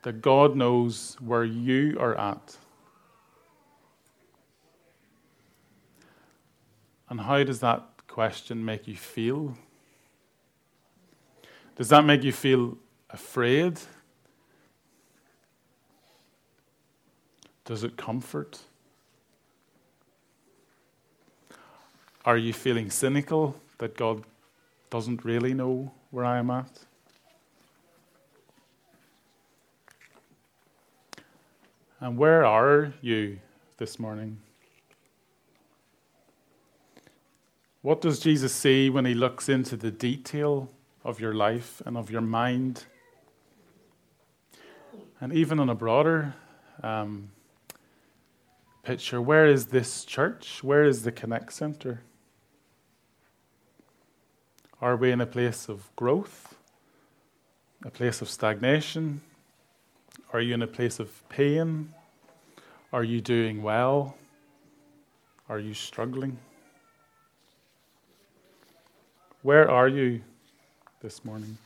that 0.02 0.22
God 0.22 0.54
knows 0.54 1.16
where 1.20 1.44
you 1.44 1.98
are 1.98 2.16
at? 2.16 2.56
And 7.10 7.20
how 7.20 7.42
does 7.42 7.58
that 7.58 7.82
question 8.06 8.64
make 8.64 8.86
you 8.86 8.96
feel? 8.96 9.58
Does 11.74 11.88
that 11.88 12.04
make 12.04 12.22
you 12.22 12.32
feel 12.32 12.78
afraid? 13.10 13.80
Does 17.64 17.82
it 17.82 17.96
comfort? 17.96 18.60
Are 22.28 22.36
you 22.36 22.52
feeling 22.52 22.90
cynical 22.90 23.56
that 23.78 23.96
God 23.96 24.22
doesn't 24.90 25.24
really 25.24 25.54
know 25.54 25.90
where 26.10 26.26
I 26.26 26.36
am 26.36 26.50
at? 26.50 26.68
And 32.00 32.18
where 32.18 32.44
are 32.44 32.92
you 33.00 33.38
this 33.78 33.98
morning? 33.98 34.36
What 37.80 38.02
does 38.02 38.20
Jesus 38.20 38.52
see 38.52 38.90
when 38.90 39.06
he 39.06 39.14
looks 39.14 39.48
into 39.48 39.78
the 39.78 39.90
detail 39.90 40.68
of 41.06 41.20
your 41.20 41.32
life 41.32 41.80
and 41.86 41.96
of 41.96 42.10
your 42.10 42.20
mind? 42.20 42.84
And 45.18 45.32
even 45.32 45.58
on 45.58 45.70
a 45.70 45.74
broader 45.74 46.34
um, 46.82 47.30
picture, 48.82 49.22
where 49.22 49.46
is 49.46 49.68
this 49.68 50.04
church? 50.04 50.62
Where 50.62 50.84
is 50.84 51.04
the 51.04 51.10
Connect 51.10 51.54
Centre? 51.54 52.02
Are 54.80 54.96
we 54.96 55.10
in 55.10 55.20
a 55.20 55.26
place 55.26 55.68
of 55.68 55.90
growth? 55.96 56.54
A 57.84 57.90
place 57.90 58.22
of 58.22 58.28
stagnation? 58.28 59.20
Are 60.32 60.40
you 60.40 60.54
in 60.54 60.62
a 60.62 60.68
place 60.68 61.00
of 61.00 61.28
pain? 61.28 61.92
Are 62.92 63.02
you 63.02 63.20
doing 63.20 63.60
well? 63.60 64.14
Are 65.48 65.58
you 65.58 65.74
struggling? 65.74 66.38
Where 69.42 69.68
are 69.68 69.88
you 69.88 70.20
this 71.00 71.24
morning? 71.24 71.58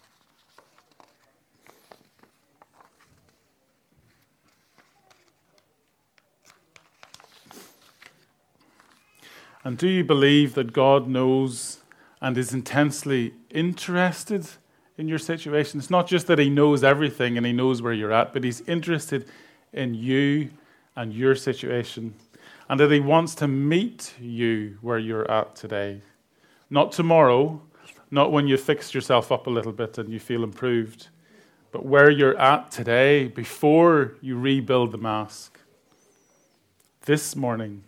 And 9.64 9.76
do 9.76 9.86
you 9.86 10.02
believe 10.02 10.54
that 10.54 10.72
God 10.72 11.08
knows 11.08 11.81
and 12.22 12.38
is 12.38 12.54
intensely 12.54 13.34
interested 13.50 14.46
in 14.96 15.08
your 15.08 15.18
situation? 15.18 15.80
It's 15.80 15.90
not 15.90 16.06
just 16.06 16.28
that 16.28 16.38
He 16.38 16.48
knows 16.48 16.84
everything 16.84 17.36
and 17.36 17.44
He 17.44 17.52
knows 17.52 17.82
where 17.82 17.92
you're 17.92 18.12
at, 18.12 18.32
but 18.32 18.44
He's 18.44 18.62
interested 18.62 19.26
in 19.72 19.92
you 19.92 20.50
and 20.96 21.12
your 21.12 21.34
situation. 21.34 22.14
And 22.70 22.78
that 22.80 22.92
He 22.92 23.00
wants 23.00 23.34
to 23.36 23.48
meet 23.48 24.14
you 24.20 24.78
where 24.80 24.98
you're 24.98 25.28
at 25.30 25.56
today. 25.56 26.00
Not 26.70 26.92
tomorrow, 26.92 27.60
not 28.10 28.30
when 28.30 28.46
you've 28.46 28.60
fixed 28.60 28.94
yourself 28.94 29.32
up 29.32 29.48
a 29.48 29.50
little 29.50 29.72
bit 29.72 29.98
and 29.98 30.08
you 30.08 30.20
feel 30.20 30.44
improved, 30.44 31.08
but 31.72 31.84
where 31.84 32.08
you're 32.08 32.38
at 32.38 32.70
today 32.70 33.26
before 33.26 34.14
you 34.20 34.38
rebuild 34.38 34.92
the 34.92 34.98
mask. 34.98 35.58
This 37.04 37.34
morning, 37.34 37.82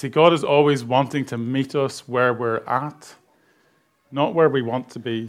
See, 0.00 0.08
God 0.08 0.32
is 0.32 0.42
always 0.42 0.82
wanting 0.82 1.26
to 1.26 1.36
meet 1.36 1.74
us 1.74 2.08
where 2.08 2.32
we're 2.32 2.64
at, 2.66 3.16
not 4.10 4.32
where 4.32 4.48
we 4.48 4.62
want 4.62 4.88
to 4.92 4.98
be, 4.98 5.28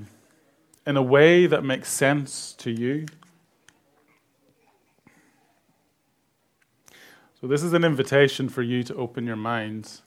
in 0.87 0.95
a 0.95 1.01
way 1.01 1.45
that 1.45 1.65
makes 1.65 1.91
sense 1.91 2.53
to 2.53 2.71
you. 2.71 3.05
So, 7.41 7.47
this 7.47 7.63
is 7.63 7.73
an 7.73 7.83
invitation 7.83 8.47
for 8.47 8.61
you 8.61 8.81
to 8.83 8.95
open 8.95 9.27
your 9.27 9.35
minds 9.35 10.03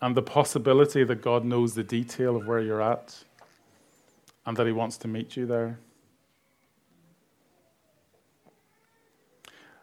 and 0.00 0.14
the 0.14 0.22
possibility 0.22 1.02
that 1.02 1.20
God 1.20 1.44
knows 1.44 1.74
the 1.74 1.82
detail 1.82 2.36
of 2.36 2.46
where 2.46 2.60
you're 2.60 2.82
at 2.82 3.24
and 4.46 4.56
that 4.56 4.64
He 4.64 4.72
wants 4.72 4.96
to 4.98 5.08
meet 5.08 5.36
you 5.36 5.44
there. 5.44 5.80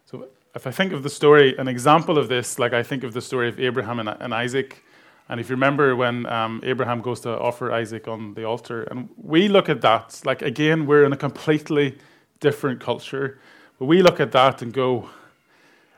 So, 0.06 0.30
if 0.54 0.68
I 0.68 0.72
think 0.72 0.92
of 0.92 1.04
the 1.04 1.10
story, 1.10 1.58
an 1.58 1.68
example 1.68 2.18
of 2.18 2.28
this, 2.28 2.60
like 2.60 2.74
I 2.74 2.84
think 2.84 3.04
of 3.04 3.14
the 3.14 3.22
story 3.22 3.48
of 3.48 3.60
Abraham 3.60 4.00
and, 4.00 4.10
and 4.10 4.34
Isaac. 4.34 4.84
And 5.30 5.40
if 5.40 5.50
you 5.50 5.56
remember 5.56 5.96
when 5.96 6.26
um, 6.26 6.60
Abraham 6.64 7.02
goes 7.02 7.22
to 7.22 7.40
offer 7.40 7.72
Isaac 7.72 8.08
on 8.08 8.34
the 8.34 8.44
altar, 8.44 8.84
and 8.84 9.10
we 9.16 9.48
look 9.48 9.70
at 9.70 9.82
that, 9.82 10.22
like 10.26 10.42
again, 10.42 10.86
we're 10.86 11.06
in 11.06 11.14
a 11.14 11.18
completely 11.18 11.98
different 12.42 12.82
culture. 12.82 13.40
But 13.80 13.86
we 13.86 14.02
look 14.02 14.20
at 14.20 14.34
that 14.34 14.62
and 14.62 14.74
go, 14.74 15.10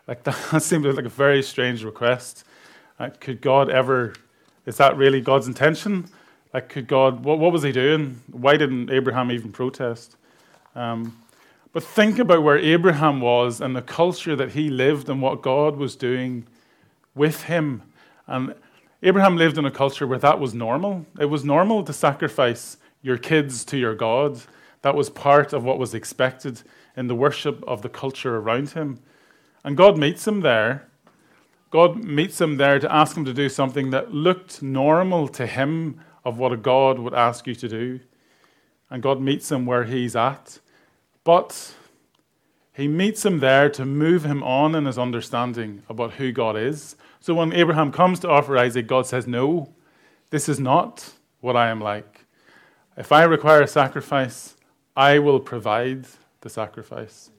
like 0.08 0.24
that 0.52 0.62
seems 0.62 0.86
like 0.86 1.06
a 1.06 1.10
very 1.10 1.42
strange 1.42 1.84
request. 1.84 2.44
Uh, 3.00 3.10
could 3.20 3.42
God 3.42 3.72
ever, 3.72 4.14
is 4.68 4.78
that 4.78 4.96
really 4.98 5.20
God's 5.20 5.48
intention? 5.48 6.06
Like, 6.54 6.70
could 6.70 6.88
God, 6.88 7.24
what, 7.24 7.40
what 7.40 7.52
was 7.52 7.64
he 7.64 7.72
doing? 7.72 8.22
Why 8.32 8.56
didn't 8.56 8.92
Abraham 8.92 9.32
even 9.32 9.52
protest? 9.52 10.16
Um, 10.76 11.23
but 11.74 11.84
think 11.84 12.20
about 12.20 12.44
where 12.44 12.58
Abraham 12.58 13.20
was 13.20 13.60
and 13.60 13.76
the 13.76 13.82
culture 13.82 14.36
that 14.36 14.52
he 14.52 14.70
lived 14.70 15.10
and 15.10 15.22
what 15.22 15.42
God 15.42 15.76
was 15.76 15.96
doing 15.96 16.46
with 17.16 17.44
him. 17.44 17.82
And 18.28 18.54
Abraham 19.02 19.36
lived 19.36 19.58
in 19.58 19.66
a 19.66 19.72
culture 19.72 20.08
where 20.08 20.20
that 20.20 20.40
was 20.40 20.54
normal. 20.54 21.06
It 21.20 21.26
was 21.26 21.44
normal 21.44 21.84
to 21.84 21.92
sacrifice 21.92 22.78
your 23.02 23.18
kids 23.18 23.66
to 23.66 23.78
your 23.78 23.96
God. 23.96 24.40
That 24.84 24.96
was 24.96 25.10
part 25.10 25.52
of 25.52 25.64
what 25.64 25.80
was 25.80 25.94
expected 25.94 26.62
in 26.96 27.08
the 27.08 27.16
worship 27.16 27.64
of 27.68 27.82
the 27.82 27.90
culture 27.90 28.38
around 28.38 28.70
him. 28.70 29.00
And 29.64 29.76
God 29.76 29.98
meets 29.98 30.28
him 30.28 30.42
there. 30.42 30.88
God 31.72 32.04
meets 32.04 32.40
him 32.40 32.58
there 32.58 32.78
to 32.78 32.94
ask 32.94 33.18
him 33.18 33.26
to 33.26 33.34
do 33.34 33.50
something 33.50 33.90
that 33.90 34.14
looked 34.14 34.62
normal 34.62 35.28
to 35.30 35.48
him 35.48 36.00
of 36.24 36.38
what 36.38 36.54
a 36.54 36.58
God 36.58 37.00
would 37.00 37.16
ask 37.16 37.48
you 37.48 37.56
to 37.56 37.68
do. 37.68 38.00
And 38.92 39.02
God 39.02 39.20
meets 39.20 39.52
him 39.52 39.66
where 39.66 39.86
he's 39.86 40.16
at. 40.16 40.60
But 41.24 41.74
he 42.74 42.88
meets 42.88 43.26
him 43.26 43.40
there 43.40 43.70
to 43.70 43.86
move 43.86 44.26
him 44.26 44.44
on 44.44 44.76
in 44.76 44.86
his 44.86 44.98
understanding 44.98 45.84
about 45.88 46.14
who 46.14 46.32
God 46.32 46.58
is. 46.58 46.96
So 47.20 47.34
when 47.34 47.54
Abraham 47.54 47.92
comes 47.92 48.20
to 48.22 48.30
offer 48.30 48.58
Isaac, 48.58 48.88
God 48.88 49.06
says, 49.06 49.28
No, 49.28 49.74
this 50.32 50.50
is 50.50 50.60
not 50.60 51.14
what 51.40 51.56
I 51.56 51.70
am 51.70 51.80
like. 51.80 52.26
If 52.98 53.12
I 53.12 53.24
require 53.24 53.62
a 53.62 53.68
sacrifice, 53.68 54.56
I 54.96 55.20
will 55.20 55.40
provide 55.40 56.06
the 56.42 56.50
sacrifice. 56.50 57.30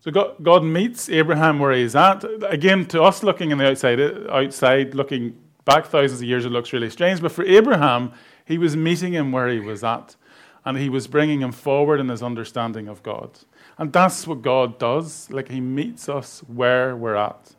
So 0.00 0.10
God, 0.10 0.64
meets 0.64 1.08
Abraham 1.08 1.60
where 1.60 1.72
he's 1.72 1.94
at. 1.94 2.24
Again, 2.48 2.86
to 2.86 3.02
us 3.02 3.22
looking 3.22 3.52
in 3.52 3.58
the 3.58 3.68
outside, 3.68 4.00
outside, 4.28 4.94
looking 4.94 5.38
back 5.64 5.86
thousands 5.86 6.20
of 6.20 6.26
years, 6.26 6.44
it 6.44 6.50
looks 6.50 6.72
really 6.72 6.90
strange. 6.90 7.20
But 7.20 7.30
for 7.30 7.44
Abraham, 7.44 8.12
he 8.44 8.58
was 8.58 8.76
meeting 8.76 9.12
him 9.12 9.30
where 9.30 9.48
he 9.48 9.60
was 9.60 9.84
at 9.84 10.16
and 10.64 10.78
he 10.78 10.88
was 10.88 11.06
bringing 11.06 11.40
him 11.40 11.52
forward 11.52 12.00
in 12.00 12.08
his 12.08 12.22
understanding 12.22 12.88
of 12.88 13.02
God. 13.02 13.30
And 13.78 13.92
that's 13.92 14.26
what 14.26 14.42
God 14.42 14.78
does. 14.78 15.30
Like 15.30 15.48
he 15.48 15.60
meets 15.60 16.08
us 16.08 16.40
where 16.46 16.94
we're 16.96 17.16
at 17.16 17.54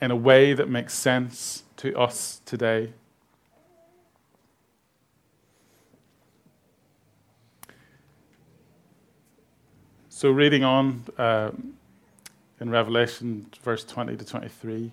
in 0.00 0.10
a 0.10 0.16
way 0.16 0.52
that 0.52 0.68
makes 0.68 0.94
sense 0.94 1.62
to 1.78 1.96
us 1.98 2.40
today. 2.44 2.92
So, 10.08 10.30
reading 10.30 10.62
on 10.62 11.04
uh, 11.18 11.50
in 12.60 12.70
Revelation, 12.70 13.46
verse 13.62 13.84
20 13.84 14.16
to 14.16 14.24
23, 14.24 14.92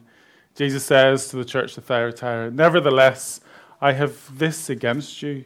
Jesus 0.56 0.84
says 0.84 1.28
to 1.30 1.36
the 1.36 1.46
church 1.46 1.78
of 1.78 1.86
Thyatira, 1.86 2.50
Nevertheless, 2.50 3.42
I 3.80 3.94
have 3.94 4.38
this 4.40 4.72
against 4.72 5.22
you 5.22 5.46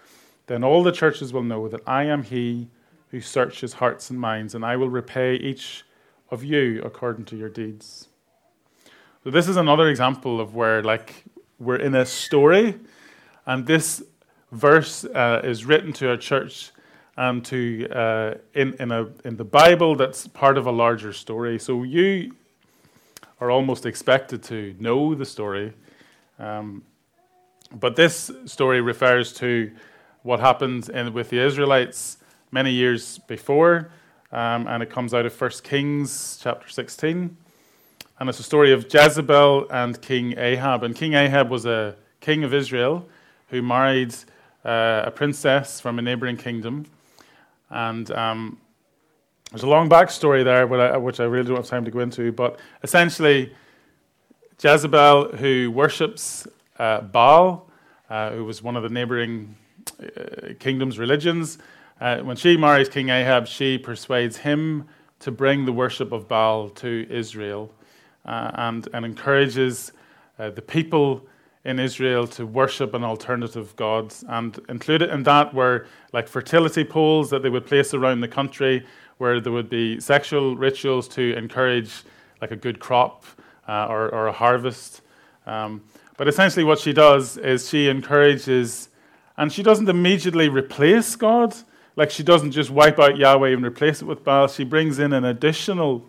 Then 0.51 0.65
all 0.65 0.83
the 0.83 0.91
churches 0.91 1.31
will 1.31 1.43
know 1.43 1.69
that 1.69 1.79
I 1.87 2.03
am 2.03 2.23
he 2.23 2.67
who 3.11 3.21
searches 3.21 3.71
hearts 3.71 4.09
and 4.09 4.19
minds, 4.19 4.53
and 4.53 4.65
I 4.65 4.75
will 4.75 4.89
repay 4.89 5.35
each 5.35 5.85
of 6.29 6.43
you 6.43 6.81
according 6.83 7.23
to 7.27 7.37
your 7.37 7.47
deeds. 7.47 8.09
So 9.23 9.31
this 9.31 9.47
is 9.47 9.55
another 9.55 9.87
example 9.87 10.41
of 10.41 10.53
where, 10.53 10.83
like, 10.83 11.23
we're 11.57 11.77
in 11.77 11.95
a 11.95 12.05
story, 12.05 12.77
and 13.45 13.65
this 13.65 14.03
verse 14.51 15.05
uh, 15.05 15.39
is 15.41 15.63
written 15.63 15.93
to 15.93 16.11
a 16.11 16.17
church 16.17 16.71
and 17.15 17.45
to 17.45 17.87
uh, 17.89 18.33
in 18.53 18.73
in 18.73 18.91
a 18.91 19.07
in 19.23 19.37
the 19.37 19.45
Bible 19.45 19.95
that's 19.95 20.27
part 20.27 20.57
of 20.57 20.67
a 20.67 20.71
larger 20.71 21.13
story. 21.13 21.59
So 21.59 21.83
you 21.83 22.35
are 23.39 23.49
almost 23.49 23.85
expected 23.85 24.43
to 24.43 24.75
know 24.81 25.15
the 25.15 25.25
story, 25.25 25.71
um, 26.39 26.83
but 27.71 27.95
this 27.95 28.31
story 28.45 28.81
refers 28.81 29.31
to 29.35 29.71
what 30.23 30.39
happened 30.39 30.89
in, 30.89 31.13
with 31.13 31.29
the 31.29 31.39
Israelites 31.39 32.17
many 32.51 32.71
years 32.71 33.19
before, 33.27 33.89
um, 34.31 34.67
and 34.67 34.83
it 34.83 34.89
comes 34.89 35.13
out 35.13 35.25
of 35.25 35.33
First 35.33 35.63
Kings 35.63 36.39
chapter 36.41 36.69
sixteen. 36.69 37.37
And 38.19 38.29
it's 38.29 38.39
a 38.39 38.43
story 38.43 38.71
of 38.71 38.85
Jezebel 38.93 39.67
and 39.71 39.99
King 39.99 40.37
Ahab. 40.37 40.83
And 40.83 40.95
King 40.95 41.15
Ahab 41.15 41.49
was 41.49 41.65
a 41.65 41.95
king 42.19 42.43
of 42.43 42.53
Israel 42.53 43.09
who 43.49 43.63
married 43.63 44.13
uh, 44.63 45.05
a 45.05 45.11
princess 45.11 45.81
from 45.81 45.97
a 45.97 46.03
neighboring 46.03 46.37
kingdom. 46.37 46.85
And 47.71 48.11
um, 48.11 48.59
there's 49.49 49.63
a 49.63 49.67
long 49.67 49.89
backstory 49.89 50.43
there, 50.43 50.67
which 50.99 51.19
I 51.19 51.23
really 51.23 51.47
don't 51.47 51.57
have 51.57 51.65
time 51.65 51.83
to 51.83 51.89
go 51.89 52.01
into. 52.01 52.31
But 52.31 52.59
essentially, 52.83 53.55
Jezebel, 54.61 55.35
who 55.37 55.71
worships 55.71 56.45
uh, 56.77 57.01
Baal, 57.01 57.67
uh, 58.07 58.29
who 58.33 58.45
was 58.45 58.61
one 58.61 58.75
of 58.77 58.83
the 58.83 58.89
neighboring 58.89 59.55
kingdom's 60.59 60.99
religions, 60.99 61.57
uh, 61.99 62.17
when 62.19 62.35
she 62.35 62.57
marries 62.57 62.89
King 62.89 63.09
Ahab, 63.09 63.47
she 63.47 63.77
persuades 63.77 64.37
him 64.37 64.87
to 65.19 65.31
bring 65.31 65.65
the 65.65 65.71
worship 65.71 66.11
of 66.11 66.27
Baal 66.27 66.69
to 66.69 67.05
Israel 67.09 67.71
uh, 68.25 68.51
and, 68.55 68.87
and 68.93 69.05
encourages 69.05 69.91
uh, 70.39 70.49
the 70.49 70.61
people 70.61 71.25
in 71.63 71.79
Israel 71.79 72.25
to 72.27 72.45
worship 72.45 72.93
an 72.93 73.03
alternative 73.03 73.75
God. 73.75 74.13
And 74.27 74.59
included 74.67 75.11
in 75.11 75.23
that 75.23 75.53
were 75.53 75.85
like 76.11 76.27
fertility 76.27 76.83
poles 76.83 77.29
that 77.29 77.43
they 77.43 77.49
would 77.49 77.67
place 77.67 77.93
around 77.93 78.21
the 78.21 78.27
country 78.27 78.85
where 79.19 79.39
there 79.39 79.53
would 79.53 79.69
be 79.69 79.99
sexual 79.99 80.55
rituals 80.55 81.07
to 81.09 81.37
encourage 81.37 82.03
like 82.41 82.49
a 82.49 82.55
good 82.55 82.79
crop 82.79 83.23
uh, 83.67 83.85
or, 83.87 84.09
or, 84.09 84.27
a 84.27 84.31
harvest. 84.31 85.01
Um, 85.45 85.83
but 86.17 86.27
essentially, 86.27 86.63
what 86.63 86.79
she 86.79 86.91
does 86.91 87.37
is 87.37 87.69
she 87.69 87.87
encourages, 87.87 88.89
and 89.41 89.51
she 89.51 89.61
doesn't 89.61 89.89
immediately 89.89 90.47
replace 90.47 91.17
God. 91.17 91.53
Like 91.97 92.11
she 92.11 92.23
doesn't 92.23 92.51
just 92.51 92.69
wipe 92.69 92.97
out 92.99 93.17
Yahweh 93.17 93.49
and 93.49 93.65
replace 93.65 94.01
it 94.01 94.05
with 94.05 94.23
Baal. 94.23 94.47
She 94.47 94.63
brings 94.63 94.99
in 94.99 95.11
an 95.11 95.25
additional 95.25 96.05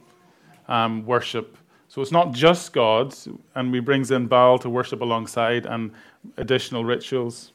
um, 0.68 1.04
worship 1.04 1.56
so 1.92 2.00
it's 2.00 2.10
not 2.10 2.32
just 2.32 2.72
God, 2.72 3.14
and 3.54 3.70
we 3.70 3.78
brings 3.80 4.10
in 4.10 4.26
Baal 4.26 4.58
to 4.60 4.70
worship 4.70 5.02
alongside 5.02 5.66
and 5.66 5.90
additional 6.38 6.86
rituals. 6.86 7.52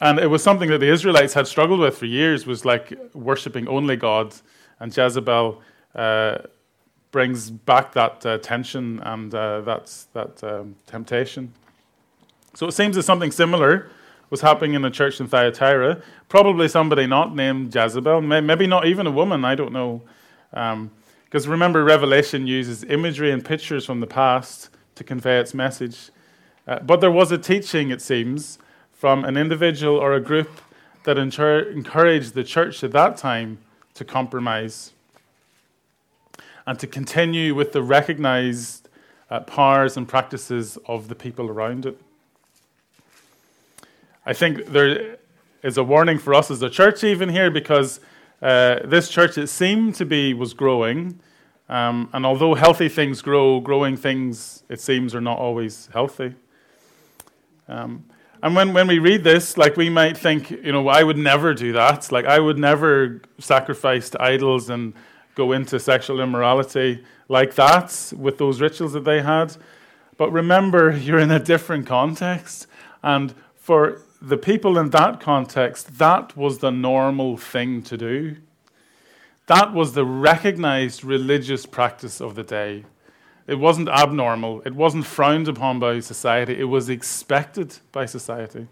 And 0.00 0.18
it 0.18 0.26
was 0.26 0.42
something 0.42 0.68
that 0.70 0.78
the 0.78 0.90
Israelites 0.90 1.34
had 1.34 1.46
struggled 1.46 1.78
with 1.78 1.96
for 1.96 2.06
years, 2.06 2.46
was 2.46 2.64
like 2.64 2.98
worshipping 3.14 3.68
only 3.68 3.94
God. 3.94 4.34
And 4.80 4.96
Jezebel 4.96 5.62
uh, 5.94 6.38
brings 7.12 7.48
back 7.48 7.92
that 7.92 8.26
uh, 8.26 8.38
tension 8.38 8.98
and 9.04 9.32
uh, 9.32 9.60
that's, 9.60 10.06
that 10.14 10.42
um, 10.42 10.74
temptation. 10.88 11.52
So 12.58 12.66
it 12.66 12.72
seems 12.72 12.96
that 12.96 13.04
something 13.04 13.30
similar 13.30 13.88
was 14.30 14.40
happening 14.40 14.74
in 14.74 14.82
the 14.82 14.90
church 14.90 15.20
in 15.20 15.28
Thyatira. 15.28 16.02
Probably 16.28 16.66
somebody 16.66 17.06
not 17.06 17.32
named 17.32 17.72
Jezebel, 17.72 18.20
maybe 18.20 18.66
not 18.66 18.84
even 18.84 19.06
a 19.06 19.12
woman, 19.12 19.44
I 19.44 19.54
don't 19.54 19.72
know. 19.72 20.02
Um, 20.52 20.90
because 21.24 21.46
remember, 21.46 21.84
Revelation 21.84 22.48
uses 22.48 22.82
imagery 22.82 23.30
and 23.30 23.44
pictures 23.44 23.86
from 23.86 24.00
the 24.00 24.08
past 24.08 24.70
to 24.96 25.04
convey 25.04 25.38
its 25.38 25.54
message. 25.54 26.10
Uh, 26.66 26.80
but 26.80 27.00
there 27.00 27.12
was 27.12 27.30
a 27.30 27.38
teaching, 27.38 27.90
it 27.90 28.02
seems, 28.02 28.58
from 28.90 29.24
an 29.24 29.36
individual 29.36 29.96
or 29.96 30.14
a 30.14 30.20
group 30.20 30.50
that 31.04 31.16
encouraged 31.16 32.34
the 32.34 32.42
church 32.42 32.82
at 32.82 32.90
that 32.90 33.16
time 33.16 33.58
to 33.94 34.04
compromise 34.04 34.94
and 36.66 36.76
to 36.80 36.88
continue 36.88 37.54
with 37.54 37.70
the 37.70 37.84
recognized 37.84 38.88
uh, 39.30 39.38
powers 39.38 39.96
and 39.96 40.08
practices 40.08 40.76
of 40.86 41.06
the 41.06 41.14
people 41.14 41.48
around 41.50 41.86
it. 41.86 42.00
I 44.28 44.34
think 44.34 44.66
there 44.66 45.16
is 45.62 45.78
a 45.78 45.82
warning 45.82 46.18
for 46.18 46.34
us 46.34 46.50
as 46.50 46.60
a 46.60 46.68
church, 46.68 47.02
even 47.02 47.30
here, 47.30 47.50
because 47.50 47.98
uh, 48.42 48.80
this 48.84 49.08
church, 49.08 49.38
it 49.38 49.46
seemed 49.46 49.94
to 49.94 50.04
be, 50.04 50.34
was 50.34 50.52
growing. 50.52 51.18
Um, 51.70 52.10
and 52.12 52.26
although 52.26 52.52
healthy 52.52 52.90
things 52.90 53.22
grow, 53.22 53.58
growing 53.60 53.96
things, 53.96 54.64
it 54.68 54.82
seems, 54.82 55.14
are 55.14 55.22
not 55.22 55.38
always 55.38 55.88
healthy. 55.94 56.34
Um, 57.68 58.04
and 58.42 58.54
when, 58.54 58.74
when 58.74 58.86
we 58.86 58.98
read 58.98 59.24
this, 59.24 59.56
like 59.56 59.78
we 59.78 59.88
might 59.88 60.18
think, 60.18 60.50
you 60.50 60.72
know, 60.72 60.86
I 60.88 61.02
would 61.04 61.16
never 61.16 61.54
do 61.54 61.72
that. 61.72 62.12
Like 62.12 62.26
I 62.26 62.38
would 62.38 62.58
never 62.58 63.22
sacrifice 63.38 64.10
to 64.10 64.22
idols 64.22 64.68
and 64.68 64.92
go 65.36 65.52
into 65.52 65.80
sexual 65.80 66.20
immorality 66.20 67.02
like 67.28 67.54
that 67.54 68.12
with 68.14 68.36
those 68.36 68.60
rituals 68.60 68.92
that 68.92 69.04
they 69.04 69.22
had. 69.22 69.56
But 70.18 70.32
remember, 70.32 70.94
you're 71.02 71.18
in 71.18 71.30
a 71.30 71.40
different 71.40 71.86
context. 71.86 72.66
And 73.02 73.32
for 73.56 74.02
the 74.20 74.36
people 74.36 74.78
in 74.78 74.90
that 74.90 75.20
context, 75.20 75.98
that 75.98 76.36
was 76.36 76.58
the 76.58 76.70
normal 76.70 77.36
thing 77.36 77.82
to 77.82 77.96
do. 77.96 78.36
That 79.46 79.72
was 79.72 79.92
the 79.92 80.04
recognized 80.04 81.04
religious 81.04 81.66
practice 81.66 82.20
of 82.20 82.34
the 82.34 82.42
day. 82.42 82.84
It 83.46 83.58
wasn't 83.58 83.88
abnormal, 83.88 84.60
it 84.66 84.74
wasn't 84.74 85.06
frowned 85.06 85.48
upon 85.48 85.78
by 85.78 86.00
society, 86.00 86.58
it 86.58 86.64
was 86.64 86.90
expected 86.90 87.78
by 87.92 88.04
society. 88.04 88.66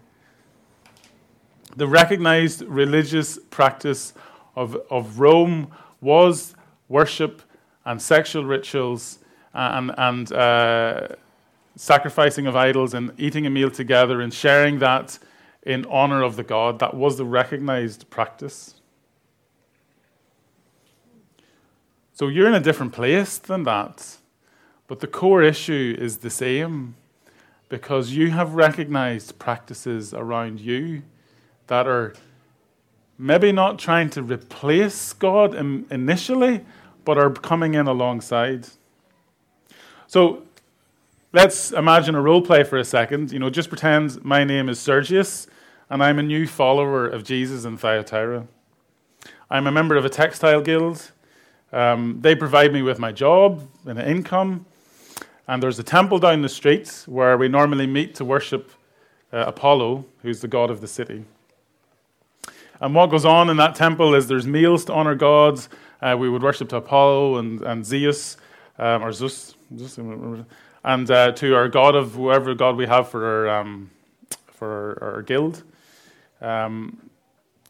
The 1.75 1.87
recognized 1.87 2.61
religious 2.63 3.39
practice 3.49 4.13
of, 4.55 4.75
of 4.91 5.19
Rome 5.19 5.71
was 6.01 6.55
worship 6.89 7.41
and 7.85 8.01
sexual 8.01 8.45
rituals 8.45 9.19
and, 9.53 9.91
and 9.97 10.31
uh, 10.31 11.07
sacrificing 11.75 12.45
of 12.47 12.55
idols 12.55 12.93
and 12.93 13.11
eating 13.17 13.45
a 13.47 13.49
meal 13.49 13.71
together 13.71 14.21
and 14.21 14.33
sharing 14.33 14.79
that 14.79 15.17
in 15.67 15.85
honor 15.87 16.23
of 16.23 16.37
the 16.37 16.43
God. 16.43 16.79
That 16.79 16.93
was 16.93 17.17
the 17.17 17.25
recognized 17.25 18.09
practice. 18.09 18.75
So 22.13 22.29
you're 22.29 22.47
in 22.47 22.55
a 22.55 22.61
different 22.61 22.93
place 22.93 23.37
than 23.37 23.63
that. 23.63 24.17
But 24.87 25.01
the 25.01 25.07
core 25.07 25.43
issue 25.43 25.95
is 25.99 26.19
the 26.19 26.29
same 26.29 26.95
because 27.67 28.11
you 28.11 28.31
have 28.31 28.53
recognized 28.53 29.37
practices 29.39 30.13
around 30.13 30.61
you 30.61 31.03
that 31.67 31.85
are 31.85 32.13
maybe 33.17 33.51
not 33.51 33.77
trying 33.77 34.09
to 34.11 34.23
replace 34.23 35.11
God 35.11 35.53
initially, 35.53 36.61
but 37.03 37.17
are 37.17 37.29
coming 37.29 37.73
in 37.73 37.87
alongside. 37.87 38.67
So 40.07 40.43
let's 41.33 41.73
imagine 41.73 42.15
a 42.15 42.21
role 42.21 42.41
play 42.41 42.63
for 42.63 42.77
a 42.77 42.85
second. 42.85 43.33
You 43.33 43.39
know, 43.39 43.49
just 43.49 43.67
pretend 43.67 44.23
my 44.23 44.45
name 44.45 44.69
is 44.69 44.79
Sergius 44.79 45.47
and 45.89 46.03
I'm 46.03 46.19
a 46.19 46.23
new 46.23 46.47
follower 46.47 47.07
of 47.07 47.23
Jesus 47.23 47.65
in 47.65 47.77
Thyatira. 47.77 48.47
I'm 49.49 49.67
a 49.67 49.71
member 49.71 49.95
of 49.95 50.03
a 50.03 50.09
textile 50.09 50.61
guild. 50.61 51.11
Um, 51.71 52.19
they 52.21 52.35
provide 52.35 52.73
me 52.73 52.81
with 52.81 52.99
my 52.99 53.11
job 53.11 53.67
and 53.85 53.97
an 53.97 54.07
income. 54.07 54.65
And 55.47 55.63
there's 55.63 55.79
a 55.79 55.83
temple 55.83 56.19
down 56.19 56.41
the 56.41 56.49
street 56.49 57.03
where 57.05 57.37
we 57.37 57.47
normally 57.47 57.87
meet 57.87 58.15
to 58.15 58.25
worship 58.25 58.71
uh, 59.31 59.45
Apollo, 59.47 60.05
who's 60.21 60.41
the 60.41 60.47
god 60.47 60.69
of 60.69 60.81
the 60.81 60.87
city. 60.87 61.23
And 62.81 62.93
what 62.93 63.07
goes 63.07 63.25
on 63.25 63.49
in 63.49 63.57
that 63.57 63.75
temple 63.75 64.13
is 64.13 64.27
there's 64.27 64.45
meals 64.45 64.85
to 64.85 64.93
honor 64.93 65.15
gods. 65.15 65.69
Uh, 66.01 66.15
we 66.19 66.29
would 66.29 66.43
worship 66.43 66.69
to 66.69 66.77
Apollo 66.77 67.37
and, 67.37 67.61
and 67.61 67.85
Zeus, 67.85 68.37
um, 68.77 69.03
or 69.03 69.11
Zeus, 69.11 69.55
Zeus 69.75 69.97
and 70.83 71.11
uh, 71.11 71.31
to 71.31 71.55
our 71.55 71.69
god 71.69 71.95
of 71.95 72.13
whoever 72.13 72.53
god 72.53 72.75
we 72.75 72.85
have 72.85 73.09
for 73.09 73.25
our, 73.25 73.59
um, 73.59 73.89
for 74.47 74.97
our, 75.01 75.15
our 75.15 75.21
guild. 75.21 75.63
Um, 76.41 76.97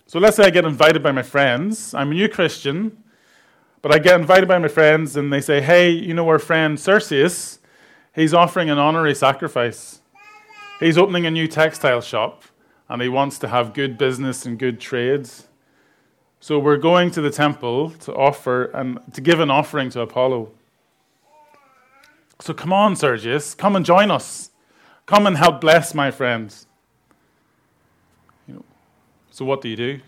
So 0.10 0.20
let's 0.20 0.38
say 0.38 0.46
I 0.46 0.52
get 0.52 0.64
invited 0.64 1.04
by 1.04 1.12
my 1.12 1.22
friends. 1.22 1.94
I'm 1.94 2.12
a 2.12 2.14
new 2.14 2.30
Christian, 2.30 3.04
but 3.82 3.94
I 3.94 4.00
get 4.00 4.18
invited 4.18 4.48
by 4.48 4.58
my 4.58 4.70
friends 4.70 5.18
and 5.18 5.34
they 5.34 5.42
say, 5.42 5.60
hey, 5.60 5.90
you 5.90 6.14
know 6.14 6.26
our 6.30 6.40
friend 6.40 6.80
Sergius, 6.80 7.60
he's 8.16 8.34
offering 8.34 8.70
an 8.70 8.78
honorary 8.78 9.14
sacrifice. 9.14 10.02
He's 10.80 10.98
opening 10.98 11.26
a 11.26 11.32
new 11.32 11.46
textile 11.48 12.00
shop 12.00 12.44
and 12.88 13.02
he 13.02 13.10
wants 13.10 13.38
to 13.40 13.50
have 13.50 13.74
good 13.74 13.98
business 13.98 14.46
and 14.46 14.58
good 14.58 14.80
trades. 14.80 15.50
So 16.40 16.58
we're 16.58 16.78
going 16.78 17.12
to 17.12 17.22
the 17.22 17.32
temple 17.32 17.90
to 18.06 18.14
offer 18.14 18.66
and 18.66 19.00
to 19.14 19.20
give 19.20 19.42
an 19.42 19.52
offering 19.52 19.90
to 19.90 20.02
Apollo. 20.02 20.52
So 22.40 22.54
come 22.54 22.72
on, 22.72 22.96
Sergius, 22.96 23.56
come 23.56 23.76
and 23.76 23.86
join 23.86 24.10
us. 24.10 24.52
Come 25.06 25.28
and 25.28 25.36
help 25.38 25.60
bless 25.60 25.94
my 25.94 26.12
friends. 26.12 26.67
So 29.38 29.46
what 29.46 29.62
do 29.62 29.70
you 29.70 29.76
do? 29.76 30.00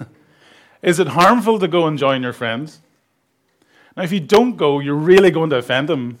Is 0.82 0.98
it 0.98 1.08
harmful 1.08 1.58
to 1.58 1.68
go 1.68 1.86
and 1.86 1.98
join 1.98 2.22
your 2.22 2.32
friends? 2.32 2.80
Now, 3.94 4.04
if 4.04 4.10
you 4.10 4.20
don't 4.20 4.56
go, 4.56 4.80
you're 4.80 4.94
really 4.94 5.30
going 5.30 5.50
to 5.50 5.56
offend 5.56 5.86
them. 5.86 6.18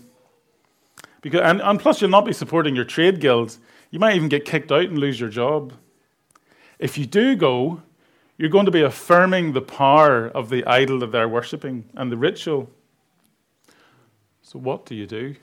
Because, 1.22 1.40
and, 1.40 1.62
and 1.62 1.80
plus, 1.80 2.02
you'll 2.02 2.10
not 2.10 2.26
be 2.26 2.34
supporting 2.34 2.76
your 2.76 2.84
trade 2.84 3.18
guilds. 3.18 3.60
You 3.90 3.98
might 3.98 4.14
even 4.14 4.28
get 4.28 4.44
kicked 4.44 4.70
out 4.70 4.84
and 4.84 4.98
lose 4.98 5.18
your 5.18 5.30
job. 5.30 5.72
If 6.78 6.98
you 6.98 7.06
do 7.06 7.34
go, 7.34 7.80
you're 8.36 8.50
going 8.50 8.66
to 8.66 8.70
be 8.70 8.82
affirming 8.82 9.54
the 9.54 9.62
power 9.62 10.28
of 10.28 10.50
the 10.50 10.66
idol 10.66 10.98
that 10.98 11.12
they're 11.12 11.30
worshipping 11.30 11.86
and 11.94 12.12
the 12.12 12.18
ritual. 12.18 12.68
So, 14.42 14.58
what 14.58 14.84
do 14.84 14.94
you 14.94 15.06
do? 15.06 15.36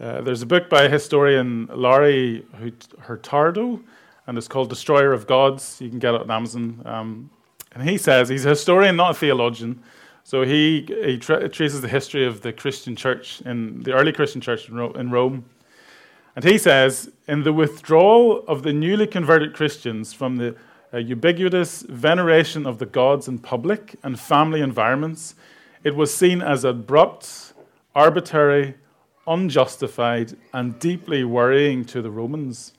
Uh, 0.00 0.20
there's 0.20 0.42
a 0.42 0.46
book 0.46 0.70
by 0.70 0.88
historian 0.88 1.68
Larry 1.74 2.46
Hurtado, 3.00 3.80
and 4.28 4.38
it's 4.38 4.46
called 4.46 4.68
Destroyer 4.68 5.12
of 5.12 5.26
Gods. 5.26 5.80
You 5.80 5.90
can 5.90 5.98
get 5.98 6.14
it 6.14 6.20
on 6.20 6.30
Amazon. 6.30 6.82
Um, 6.84 7.30
and 7.72 7.88
he 7.88 7.98
says 7.98 8.28
he's 8.28 8.46
a 8.46 8.50
historian, 8.50 8.94
not 8.94 9.10
a 9.10 9.14
theologian. 9.14 9.82
So 10.22 10.42
he, 10.42 10.86
he 11.04 11.18
tra- 11.18 11.48
traces 11.48 11.80
the 11.80 11.88
history 11.88 12.24
of 12.24 12.42
the 12.42 12.52
Christian 12.52 12.94
church, 12.94 13.40
in 13.40 13.82
the 13.82 13.92
early 13.92 14.12
Christian 14.12 14.40
church 14.40 14.68
in, 14.68 14.76
Ro- 14.76 14.92
in 14.92 15.10
Rome. 15.10 15.46
And 16.36 16.44
he 16.44 16.58
says, 16.58 17.10
in 17.26 17.42
the 17.42 17.52
withdrawal 17.52 18.44
of 18.46 18.62
the 18.62 18.72
newly 18.72 19.08
converted 19.08 19.52
Christians 19.52 20.12
from 20.12 20.36
the 20.36 20.54
uh, 20.94 20.98
ubiquitous 20.98 21.82
veneration 21.82 22.66
of 22.66 22.78
the 22.78 22.86
gods 22.86 23.26
in 23.26 23.40
public 23.40 23.96
and 24.04 24.20
family 24.20 24.60
environments, 24.60 25.34
it 25.82 25.96
was 25.96 26.14
seen 26.14 26.40
as 26.40 26.62
abrupt, 26.62 27.52
arbitrary, 27.96 28.74
unjustified, 29.28 30.36
and 30.52 30.78
deeply 30.78 31.24
worrying 31.24 31.84
to 31.84 32.02
the 32.02 32.10
Romans. 32.10 32.72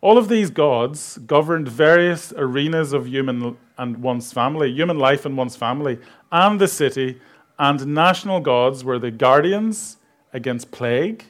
All 0.00 0.16
of 0.16 0.28
these 0.28 0.50
gods 0.50 1.18
governed 1.18 1.68
various 1.68 2.32
arenas 2.36 2.92
of 2.92 3.06
human 3.06 3.58
and 3.76 3.98
one's 3.98 4.32
family, 4.32 4.72
human 4.72 4.98
life 4.98 5.26
and 5.26 5.36
one's 5.36 5.56
family, 5.56 5.98
and 6.32 6.60
the 6.60 6.68
city, 6.68 7.20
and 7.58 7.86
national 7.88 8.40
gods 8.40 8.82
were 8.82 8.98
the 8.98 9.10
guardians 9.10 9.98
against 10.32 10.70
plague 10.70 11.24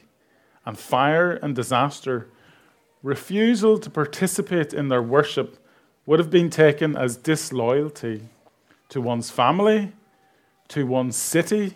and 0.65 0.77
fire 0.77 1.31
and 1.31 1.55
disaster. 1.55 2.29
Refusal 3.03 3.77
to 3.79 3.89
participate 3.89 4.73
in 4.73 4.87
their 4.87 5.01
worship 5.01 5.57
would 6.05 6.19
have 6.19 6.29
been 6.29 6.49
taken 6.49 6.95
as 6.95 7.17
disloyalty 7.17 8.29
to 8.89 9.01
one's 9.01 9.29
family, 9.29 9.91
to 10.69 10.85
one's 10.85 11.15
city, 11.15 11.73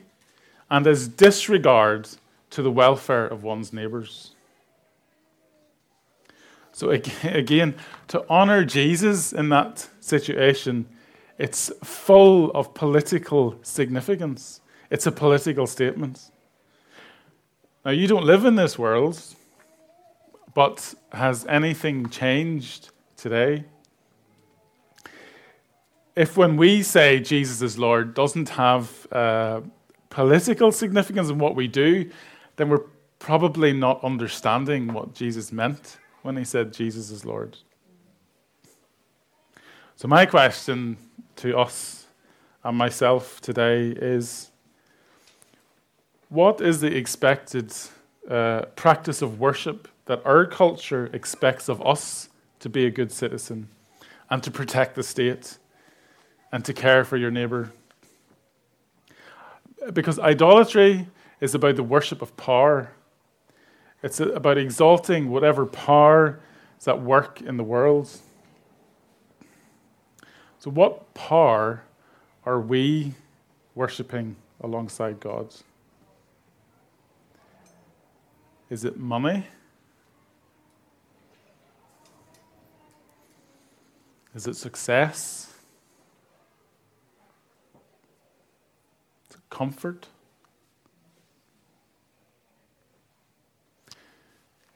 and 0.69 0.87
as 0.87 1.07
disregard 1.07 2.07
to 2.51 2.61
the 2.61 2.71
welfare 2.71 3.27
of 3.27 3.43
one's 3.43 3.73
neighbors. 3.73 4.31
So, 6.71 6.89
again, 7.23 7.75
to 8.09 8.25
honor 8.29 8.65
Jesus 8.65 9.31
in 9.33 9.49
that 9.49 9.87
situation, 9.99 10.87
it's 11.37 11.71
full 11.83 12.51
of 12.51 12.73
political 12.73 13.57
significance. 13.61 14.61
It's 14.89 15.05
a 15.05 15.11
political 15.11 15.67
statement. 15.67 16.31
Now, 17.83 17.91
you 17.91 18.07
don't 18.07 18.25
live 18.25 18.45
in 18.45 18.55
this 18.55 18.79
world, 18.79 19.19
but 20.53 20.93
has 21.11 21.45
anything 21.45 22.09
changed 22.09 22.89
today? 23.15 23.65
If 26.15 26.37
when 26.37 26.55
we 26.55 26.81
say 26.81 27.19
Jesus 27.19 27.61
is 27.61 27.77
Lord 27.77 28.13
doesn't 28.13 28.49
have 28.49 29.07
uh, 29.11 29.61
political 30.09 30.71
significance 30.71 31.29
in 31.29 31.37
what 31.37 31.55
we 31.55 31.67
do, 31.67 32.09
then 32.55 32.69
we're 32.69 32.85
probably 33.19 33.73
not 33.73 34.03
understanding 34.03 34.93
what 34.93 35.13
Jesus 35.13 35.51
meant 35.51 35.97
when 36.21 36.37
he 36.37 36.43
said 36.43 36.73
Jesus 36.73 37.09
is 37.09 37.25
Lord. 37.25 37.57
So, 39.95 40.07
my 40.07 40.25
question 40.25 40.97
to 41.37 41.57
us 41.57 42.07
and 42.63 42.77
myself 42.77 43.39
today 43.41 43.89
is 43.89 44.51
what 46.29 46.59
is 46.61 46.81
the 46.81 46.95
expected 46.95 47.73
uh, 48.29 48.63
practice 48.75 49.21
of 49.21 49.39
worship 49.39 49.87
that 50.05 50.25
our 50.25 50.45
culture 50.45 51.09
expects 51.13 51.69
of 51.69 51.85
us 51.85 52.29
to 52.59 52.69
be 52.69 52.85
a 52.85 52.91
good 52.91 53.11
citizen 53.11 53.69
and 54.29 54.41
to 54.43 54.51
protect 54.51 54.95
the 54.95 55.03
state 55.03 55.57
and 56.51 56.65
to 56.65 56.73
care 56.73 57.05
for 57.05 57.17
your 57.17 57.31
neighbor? 57.31 57.71
Because 59.93 60.17
idolatry 60.19 61.07
is 61.39 61.53
about 61.53 61.75
the 61.75 61.83
worship 61.83 62.21
of 62.21 62.35
power. 62.37 62.91
It's 64.01 64.19
about 64.19 64.57
exalting 64.57 65.29
whatever 65.29 65.65
power 65.65 66.39
is 66.79 66.87
at 66.87 67.01
work 67.01 67.41
in 67.41 67.57
the 67.57 67.63
world. 67.63 68.09
So, 70.59 70.71
what 70.71 71.13
power 71.13 71.83
are 72.45 72.59
we 72.59 73.13
worshipping 73.73 74.35
alongside 74.61 75.19
God's? 75.19 75.63
Is 78.69 78.83
it 78.83 78.97
money? 78.97 79.45
Is 84.33 84.47
it 84.47 84.55
success? 84.55 85.53
Is 89.29 89.35
it 89.35 89.41
comfort? 89.49 90.07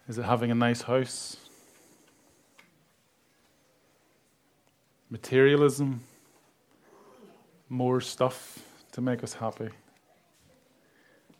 Is 0.09 0.17
it 0.17 0.23
having 0.23 0.49
a 0.49 0.55
nice 0.55 0.81
house? 0.81 1.37
Materialism? 5.11 6.01
More 7.69 8.01
stuff 8.01 8.57
to 8.93 9.01
make 9.01 9.23
us 9.23 9.35
happy? 9.35 9.69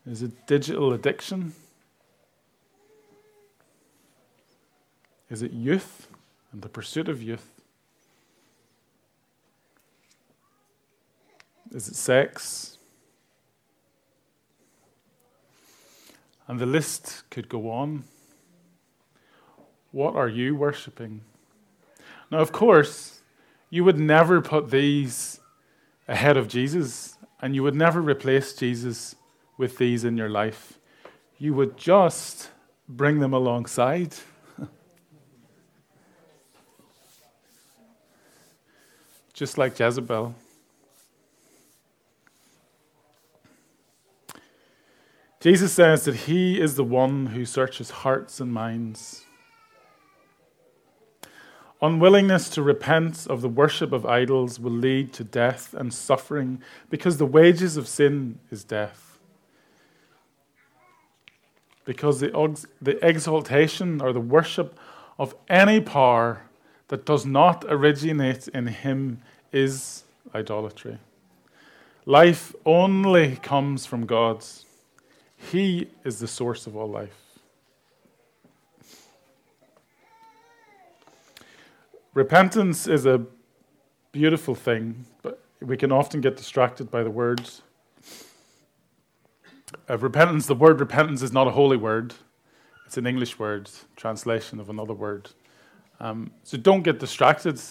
Is 0.05 0.21
it 0.21 0.45
digital 0.45 0.93
addiction? 0.93 1.53
Is 5.32 5.41
it 5.41 5.51
youth 5.51 6.08
and 6.51 6.62
the 6.62 6.69
pursuit 6.69 7.10
of 7.10 7.23
youth? 7.23 7.49
Is 11.71 11.88
it 11.88 11.95
sex? 11.95 12.77
And 16.47 16.60
the 16.60 16.67
list 16.67 17.23
could 17.32 17.49
go 17.49 17.71
on. 17.71 18.03
What 19.91 20.15
are 20.15 20.28
you 20.28 20.56
worshipping? 20.56 21.21
Now, 22.32 22.39
of 22.39 22.52
course, 22.52 23.21
you 23.69 23.84
would 23.84 23.99
never 23.99 24.41
put 24.41 24.69
these 24.69 25.39
ahead 26.08 26.38
of 26.38 26.47
Jesus, 26.47 27.17
and 27.41 27.56
you 27.56 27.63
would 27.63 27.75
never 27.75 28.02
replace 28.02 28.54
Jesus 28.54 29.15
with 29.58 29.78
these 29.78 30.04
in 30.04 30.17
your 30.17 30.30
life. 30.30 30.80
You 31.38 31.54
would 31.54 31.78
just 31.78 32.49
bring 32.88 33.19
them 33.19 33.34
alongside. 33.34 34.13
just 39.34 39.58
like 39.58 39.80
Jezebel. 39.80 40.36
Jesus 45.39 45.71
says 45.71 46.04
that 46.04 46.15
he 46.15 46.60
is 46.60 46.75
the 46.75 46.84
one 46.84 47.28
who 47.28 47.45
searches 47.45 47.89
hearts 47.89 48.41
and 48.41 48.52
minds. 48.52 49.23
Unwillingness 51.81 52.49
to 52.49 52.61
repent 52.61 53.25
of 53.27 53.41
the 53.41 53.47
worship 53.47 53.93
of 53.93 54.05
idols 54.05 54.59
will 54.59 54.71
lead 54.71 55.13
to 55.13 55.23
death 55.23 55.73
and 55.73 55.93
suffering 55.93 56.61
because 56.89 57.17
the 57.17 57.25
wages 57.25 57.77
of 57.77 57.87
sin 57.87 58.37
is 58.51 58.65
death. 58.65 59.17
Because 61.85 62.19
the, 62.19 62.67
the 62.81 63.05
exaltation 63.05 64.01
or 64.01 64.11
the 64.11 64.19
worship 64.19 64.77
of 65.17 65.33
any 65.47 65.79
power 65.79 66.43
that 66.89 67.05
does 67.05 67.25
not 67.25 67.63
originate 67.69 68.49
in 68.49 68.67
Him 68.67 69.21
is 69.53 70.03
idolatry. 70.35 70.97
Life 72.05 72.53
only 72.65 73.37
comes 73.37 73.85
from 73.85 74.05
God, 74.05 74.43
He 75.37 75.87
is 76.03 76.19
the 76.19 76.27
source 76.27 76.67
of 76.67 76.75
all 76.75 76.89
life. 76.89 77.28
Repentance 82.13 82.87
is 82.87 83.05
a 83.05 83.25
beautiful 84.11 84.55
thing, 84.55 85.05
but 85.21 85.41
we 85.61 85.77
can 85.77 85.91
often 85.91 86.21
get 86.21 86.37
distracted 86.37 86.89
by 86.89 87.03
the 87.03 87.11
words. 87.11 87.61
Of 89.87 90.03
repentance, 90.03 90.47
the 90.47 90.55
word 90.55 90.79
repentance 90.79 91.21
is 91.21 91.31
not 91.31 91.47
a 91.47 91.51
holy 91.51 91.77
word. 91.77 92.15
It's 92.85 92.97
an 92.97 93.05
English 93.05 93.37
word, 93.37 93.69
translation 93.95 94.59
of 94.59 94.69
another 94.69 94.93
word. 94.93 95.29
Um, 95.99 96.31
so 96.43 96.57
don't 96.57 96.81
get 96.81 96.99
distracted 96.99 97.61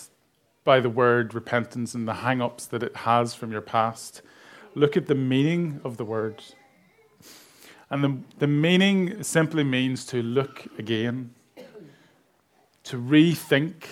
by 0.64 0.80
the 0.80 0.90
word 0.90 1.34
repentance 1.34 1.94
and 1.94 2.06
the 2.06 2.14
hang 2.14 2.40
ups 2.40 2.66
that 2.66 2.82
it 2.82 2.94
has 2.94 3.34
from 3.34 3.50
your 3.50 3.62
past. 3.62 4.22
Look 4.74 4.96
at 4.96 5.06
the 5.06 5.14
meaning 5.14 5.80
of 5.82 5.96
the 5.96 6.04
word. 6.04 6.42
And 7.90 8.04
the, 8.04 8.18
the 8.38 8.46
meaning 8.46 9.22
simply 9.22 9.64
means 9.64 10.04
to 10.06 10.22
look 10.22 10.66
again, 10.78 11.34
to 12.84 12.96
rethink, 12.96 13.86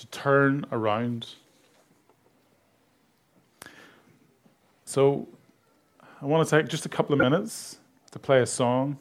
to 0.00 0.06
turn 0.06 0.64
around. 0.72 1.26
So 4.84 5.28
I 6.20 6.26
want 6.26 6.48
to 6.48 6.58
take 6.58 6.68
just 6.68 6.86
a 6.86 6.88
couple 6.88 7.12
of 7.12 7.20
minutes 7.20 7.78
to 8.12 8.18
play 8.18 8.40
a 8.40 8.46
song 8.46 8.98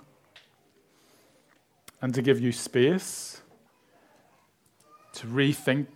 and 2.02 2.14
to 2.14 2.22
give 2.22 2.40
you 2.40 2.52
space 2.52 3.42
to 5.14 5.28
rethink 5.28 5.88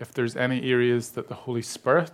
if 0.00 0.12
there's 0.12 0.36
any 0.36 0.70
areas 0.70 1.10
that 1.10 1.28
the 1.28 1.34
Holy 1.34 1.62
Spirit 1.62 2.12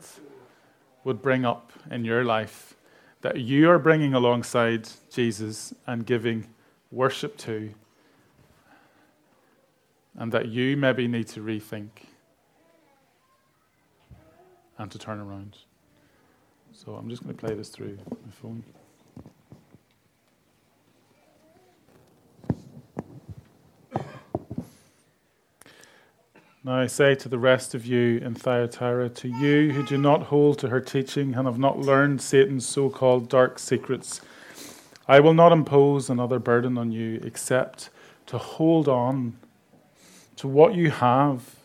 would 1.05 1.23
bring 1.23 1.45
up 1.45 1.73
in 1.91 2.05
your 2.05 2.25
life 2.25 2.75
that 3.21 3.39
you 3.39 3.69
are 3.69 3.79
bringing 3.79 4.15
alongside 4.15 4.89
Jesus 5.11 5.75
and 5.87 6.07
giving 6.07 6.47
worship 6.91 7.37
to, 7.39 7.75
and 10.19 10.33
that 10.33 10.49
you 10.49 10.77
maybe 10.77 11.07
need 11.07 11.29
to 11.29 11.41
rethink 11.41 11.89
and 14.77 14.91
to 14.91 14.99
turn 14.99 15.21
around. 15.21 15.57
So 16.73 16.95
I'm 16.95 17.09
just 17.09 17.23
going 17.23 17.35
to 17.35 17.41
play 17.41 17.55
this 17.55 17.69
through 17.69 17.99
my 18.11 18.31
phone. 18.31 18.65
Now 26.65 26.81
I 26.81 26.87
say 26.87 27.15
to 27.15 27.29
the 27.29 27.39
rest 27.39 27.75
of 27.75 27.87
you 27.87 28.19
in 28.19 28.35
Thyatira, 28.35 29.09
to 29.11 29.29
you 29.29 29.73
who 29.73 29.87
do 29.87 29.97
not 29.97 30.25
hold 30.25 30.59
to 30.59 30.69
her 30.69 30.81
teaching 30.81 31.35
and 31.35 31.47
have 31.47 31.59
not 31.59 31.79
learned 31.79 32.21
Satan's 32.21 32.67
so 32.67 32.91
called 32.91 33.29
dark 33.29 33.61
secrets, 33.61 34.21
I 35.07 35.21
will 35.21 35.33
not 35.33 35.53
impose 35.53 36.11
another 36.11 36.41
burden 36.41 36.77
on 36.77 36.91
you 36.91 37.21
except 37.23 37.89
to 38.27 38.37
hold 38.37 38.89
on 38.89 39.39
to 40.39 40.49
what 40.49 40.75
you 40.75 40.91
have 40.91 41.57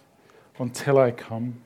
until 0.57 0.97
I 0.97 1.12
come. 1.12 1.62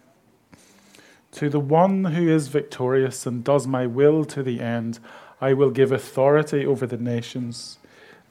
To 1.31 1.49
the 1.49 1.59
one 1.59 2.03
who 2.03 2.27
is 2.27 2.49
victorious 2.49 3.25
and 3.25 3.43
does 3.43 3.65
my 3.65 3.87
will 3.87 4.25
to 4.25 4.43
the 4.43 4.59
end, 4.59 4.99
I 5.39 5.53
will 5.53 5.71
give 5.71 5.91
authority 5.91 6.65
over 6.65 6.85
the 6.85 6.97
nations. 6.97 7.77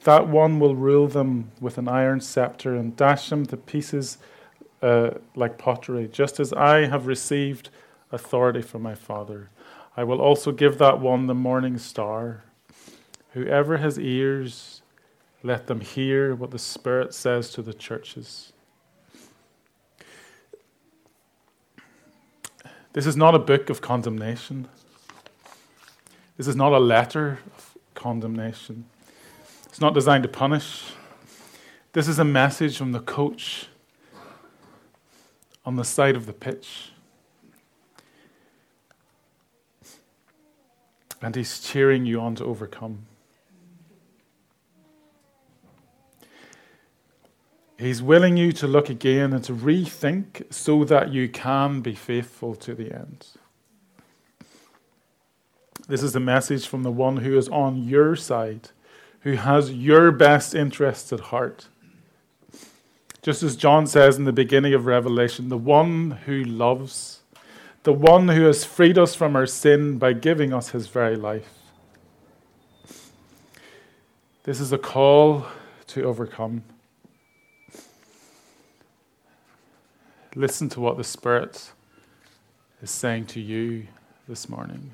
That 0.04 0.28
one 0.28 0.60
will 0.60 0.76
rule 0.76 1.08
them 1.08 1.52
with 1.58 1.78
an 1.78 1.88
iron 1.88 2.20
scepter 2.20 2.76
and 2.76 2.94
dash 2.96 3.30
them 3.30 3.46
to 3.46 3.56
pieces 3.56 4.18
uh, 4.82 5.10
like 5.34 5.56
pottery, 5.56 6.06
just 6.06 6.38
as 6.38 6.52
I 6.52 6.86
have 6.86 7.06
received 7.06 7.70
authority 8.12 8.60
from 8.60 8.82
my 8.82 8.94
Father. 8.94 9.48
I 9.96 10.04
will 10.04 10.20
also 10.20 10.52
give 10.52 10.76
that 10.78 11.00
one 11.00 11.26
the 11.26 11.34
morning 11.34 11.78
star. 11.78 12.44
Whoever 13.30 13.78
has 13.78 13.98
ears, 13.98 14.82
let 15.42 15.66
them 15.66 15.80
hear 15.80 16.34
what 16.34 16.50
the 16.50 16.58
Spirit 16.58 17.14
says 17.14 17.50
to 17.52 17.62
the 17.62 17.74
churches. 17.74 18.52
This 22.96 23.04
is 23.04 23.14
not 23.14 23.34
a 23.34 23.38
book 23.38 23.68
of 23.68 23.82
condemnation. 23.82 24.68
This 26.38 26.48
is 26.48 26.56
not 26.56 26.72
a 26.72 26.78
letter 26.78 27.40
of 27.54 27.76
condemnation. 27.94 28.86
It's 29.66 29.82
not 29.82 29.92
designed 29.92 30.22
to 30.22 30.30
punish. 30.30 30.92
This 31.92 32.08
is 32.08 32.18
a 32.18 32.24
message 32.24 32.78
from 32.78 32.92
the 32.92 33.00
coach 33.00 33.66
on 35.66 35.76
the 35.76 35.84
side 35.84 36.16
of 36.16 36.24
the 36.24 36.32
pitch. 36.32 36.92
And 41.20 41.36
he's 41.36 41.60
cheering 41.60 42.06
you 42.06 42.18
on 42.18 42.34
to 42.36 42.44
overcome. 42.46 43.00
He's 47.78 48.02
willing 48.02 48.38
you 48.38 48.52
to 48.52 48.66
look 48.66 48.88
again 48.88 49.34
and 49.34 49.44
to 49.44 49.52
rethink 49.52 50.52
so 50.52 50.84
that 50.84 51.12
you 51.12 51.28
can 51.28 51.82
be 51.82 51.94
faithful 51.94 52.54
to 52.56 52.74
the 52.74 52.92
end. 52.92 53.26
This 55.86 56.02
is 56.02 56.16
a 56.16 56.20
message 56.20 56.66
from 56.66 56.82
the 56.82 56.90
one 56.90 57.18
who 57.18 57.36
is 57.36 57.48
on 57.48 57.84
your 57.86 58.16
side, 58.16 58.70
who 59.20 59.34
has 59.34 59.72
your 59.72 60.10
best 60.10 60.54
interests 60.54 61.12
at 61.12 61.20
heart. 61.20 61.68
Just 63.20 63.42
as 63.42 63.56
John 63.56 63.86
says 63.86 64.16
in 64.16 64.24
the 64.24 64.32
beginning 64.32 64.72
of 64.72 64.86
Revelation, 64.86 65.48
the 65.48 65.58
one 65.58 66.12
who 66.26 66.42
loves, 66.42 67.20
the 67.82 67.92
one 67.92 68.28
who 68.28 68.44
has 68.44 68.64
freed 68.64 68.96
us 68.96 69.14
from 69.14 69.36
our 69.36 69.46
sin 69.46 69.98
by 69.98 70.12
giving 70.14 70.52
us 70.52 70.70
his 70.70 70.86
very 70.86 71.16
life. 71.16 71.52
This 74.44 74.60
is 74.60 74.72
a 74.72 74.78
call 74.78 75.46
to 75.88 76.04
overcome. 76.04 76.62
Listen 80.38 80.68
to 80.68 80.80
what 80.80 80.98
the 80.98 81.02
Spirit 81.02 81.72
is 82.82 82.90
saying 82.90 83.24
to 83.24 83.40
you 83.40 83.86
this 84.28 84.50
morning. 84.50 84.90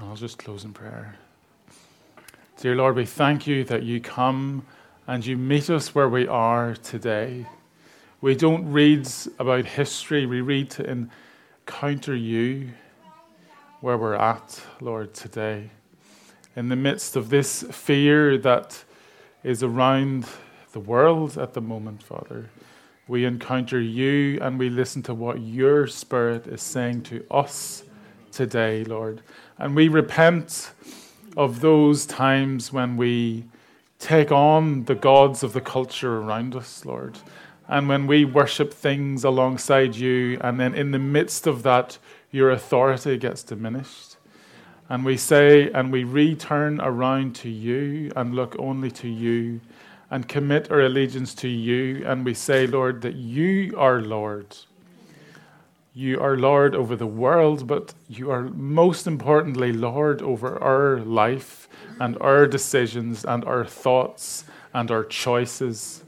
I'll 0.00 0.16
just 0.16 0.36
close 0.36 0.64
in 0.64 0.72
prayer. 0.72 1.14
Dear 2.60 2.74
Lord, 2.74 2.96
we 2.96 3.06
thank 3.06 3.46
you 3.46 3.62
that 3.66 3.84
you 3.84 4.00
come 4.00 4.66
and 5.06 5.24
you 5.24 5.36
meet 5.36 5.70
us 5.70 5.94
where 5.94 6.08
we 6.08 6.26
are 6.26 6.74
today. 6.74 7.46
We 8.20 8.34
don't 8.34 8.72
read 8.72 9.08
about 9.38 9.64
history, 9.64 10.26
we 10.26 10.40
read 10.40 10.70
to 10.70 11.08
encounter 11.64 12.16
you 12.16 12.70
where 13.82 13.96
we're 13.96 14.16
at, 14.16 14.60
Lord, 14.80 15.14
today. 15.14 15.70
In 16.56 16.70
the 16.70 16.76
midst 16.76 17.14
of 17.14 17.30
this 17.30 17.62
fear 17.70 18.36
that 18.38 18.82
is 19.44 19.62
around 19.62 20.26
the 20.74 20.80
world 20.80 21.38
at 21.38 21.54
the 21.54 21.60
moment, 21.60 22.02
Father, 22.02 22.50
we 23.06 23.24
encounter 23.24 23.80
you 23.80 24.40
and 24.42 24.58
we 24.58 24.68
listen 24.68 25.04
to 25.04 25.14
what 25.14 25.40
your 25.40 25.86
Spirit 25.86 26.48
is 26.48 26.62
saying 26.62 27.02
to 27.02 27.24
us 27.30 27.84
today, 28.32 28.82
Lord. 28.82 29.22
And 29.56 29.76
we 29.76 29.86
repent 29.86 30.72
of 31.36 31.60
those 31.60 32.06
times 32.06 32.72
when 32.72 32.96
we 32.96 33.44
take 34.00 34.32
on 34.32 34.84
the 34.86 34.96
gods 34.96 35.44
of 35.44 35.52
the 35.52 35.60
culture 35.60 36.18
around 36.18 36.56
us, 36.56 36.84
Lord. 36.84 37.18
And 37.68 37.88
when 37.88 38.08
we 38.08 38.24
worship 38.24 38.74
things 38.74 39.22
alongside 39.22 39.94
you, 39.94 40.38
and 40.40 40.58
then 40.58 40.74
in 40.74 40.90
the 40.90 40.98
midst 40.98 41.46
of 41.46 41.62
that, 41.62 41.98
your 42.32 42.50
authority 42.50 43.16
gets 43.16 43.44
diminished. 43.44 44.16
And 44.88 45.04
we 45.04 45.18
say, 45.18 45.70
and 45.70 45.92
we 45.92 46.02
return 46.02 46.80
around 46.80 47.36
to 47.36 47.48
you 47.48 48.10
and 48.16 48.34
look 48.34 48.56
only 48.58 48.90
to 48.90 49.08
you 49.08 49.60
and 50.14 50.28
commit 50.28 50.70
our 50.70 50.82
allegiance 50.82 51.34
to 51.34 51.48
you. 51.48 52.06
And 52.06 52.24
we 52.24 52.34
say, 52.34 52.68
Lord, 52.68 53.02
that 53.02 53.16
you 53.16 53.74
are 53.76 54.00
Lord. 54.00 54.56
You 55.92 56.20
are 56.20 56.36
Lord 56.36 56.76
over 56.76 56.94
the 56.94 57.04
world, 57.04 57.66
but 57.66 57.94
you 58.08 58.30
are 58.30 58.42
most 58.42 59.08
importantly 59.08 59.72
Lord 59.72 60.22
over 60.22 60.56
our 60.62 61.00
life 61.00 61.68
and 61.98 62.16
our 62.20 62.46
decisions 62.46 63.24
and 63.24 63.44
our 63.44 63.64
thoughts 63.64 64.44
and 64.72 64.88
our 64.88 65.02
choices. 65.02 66.03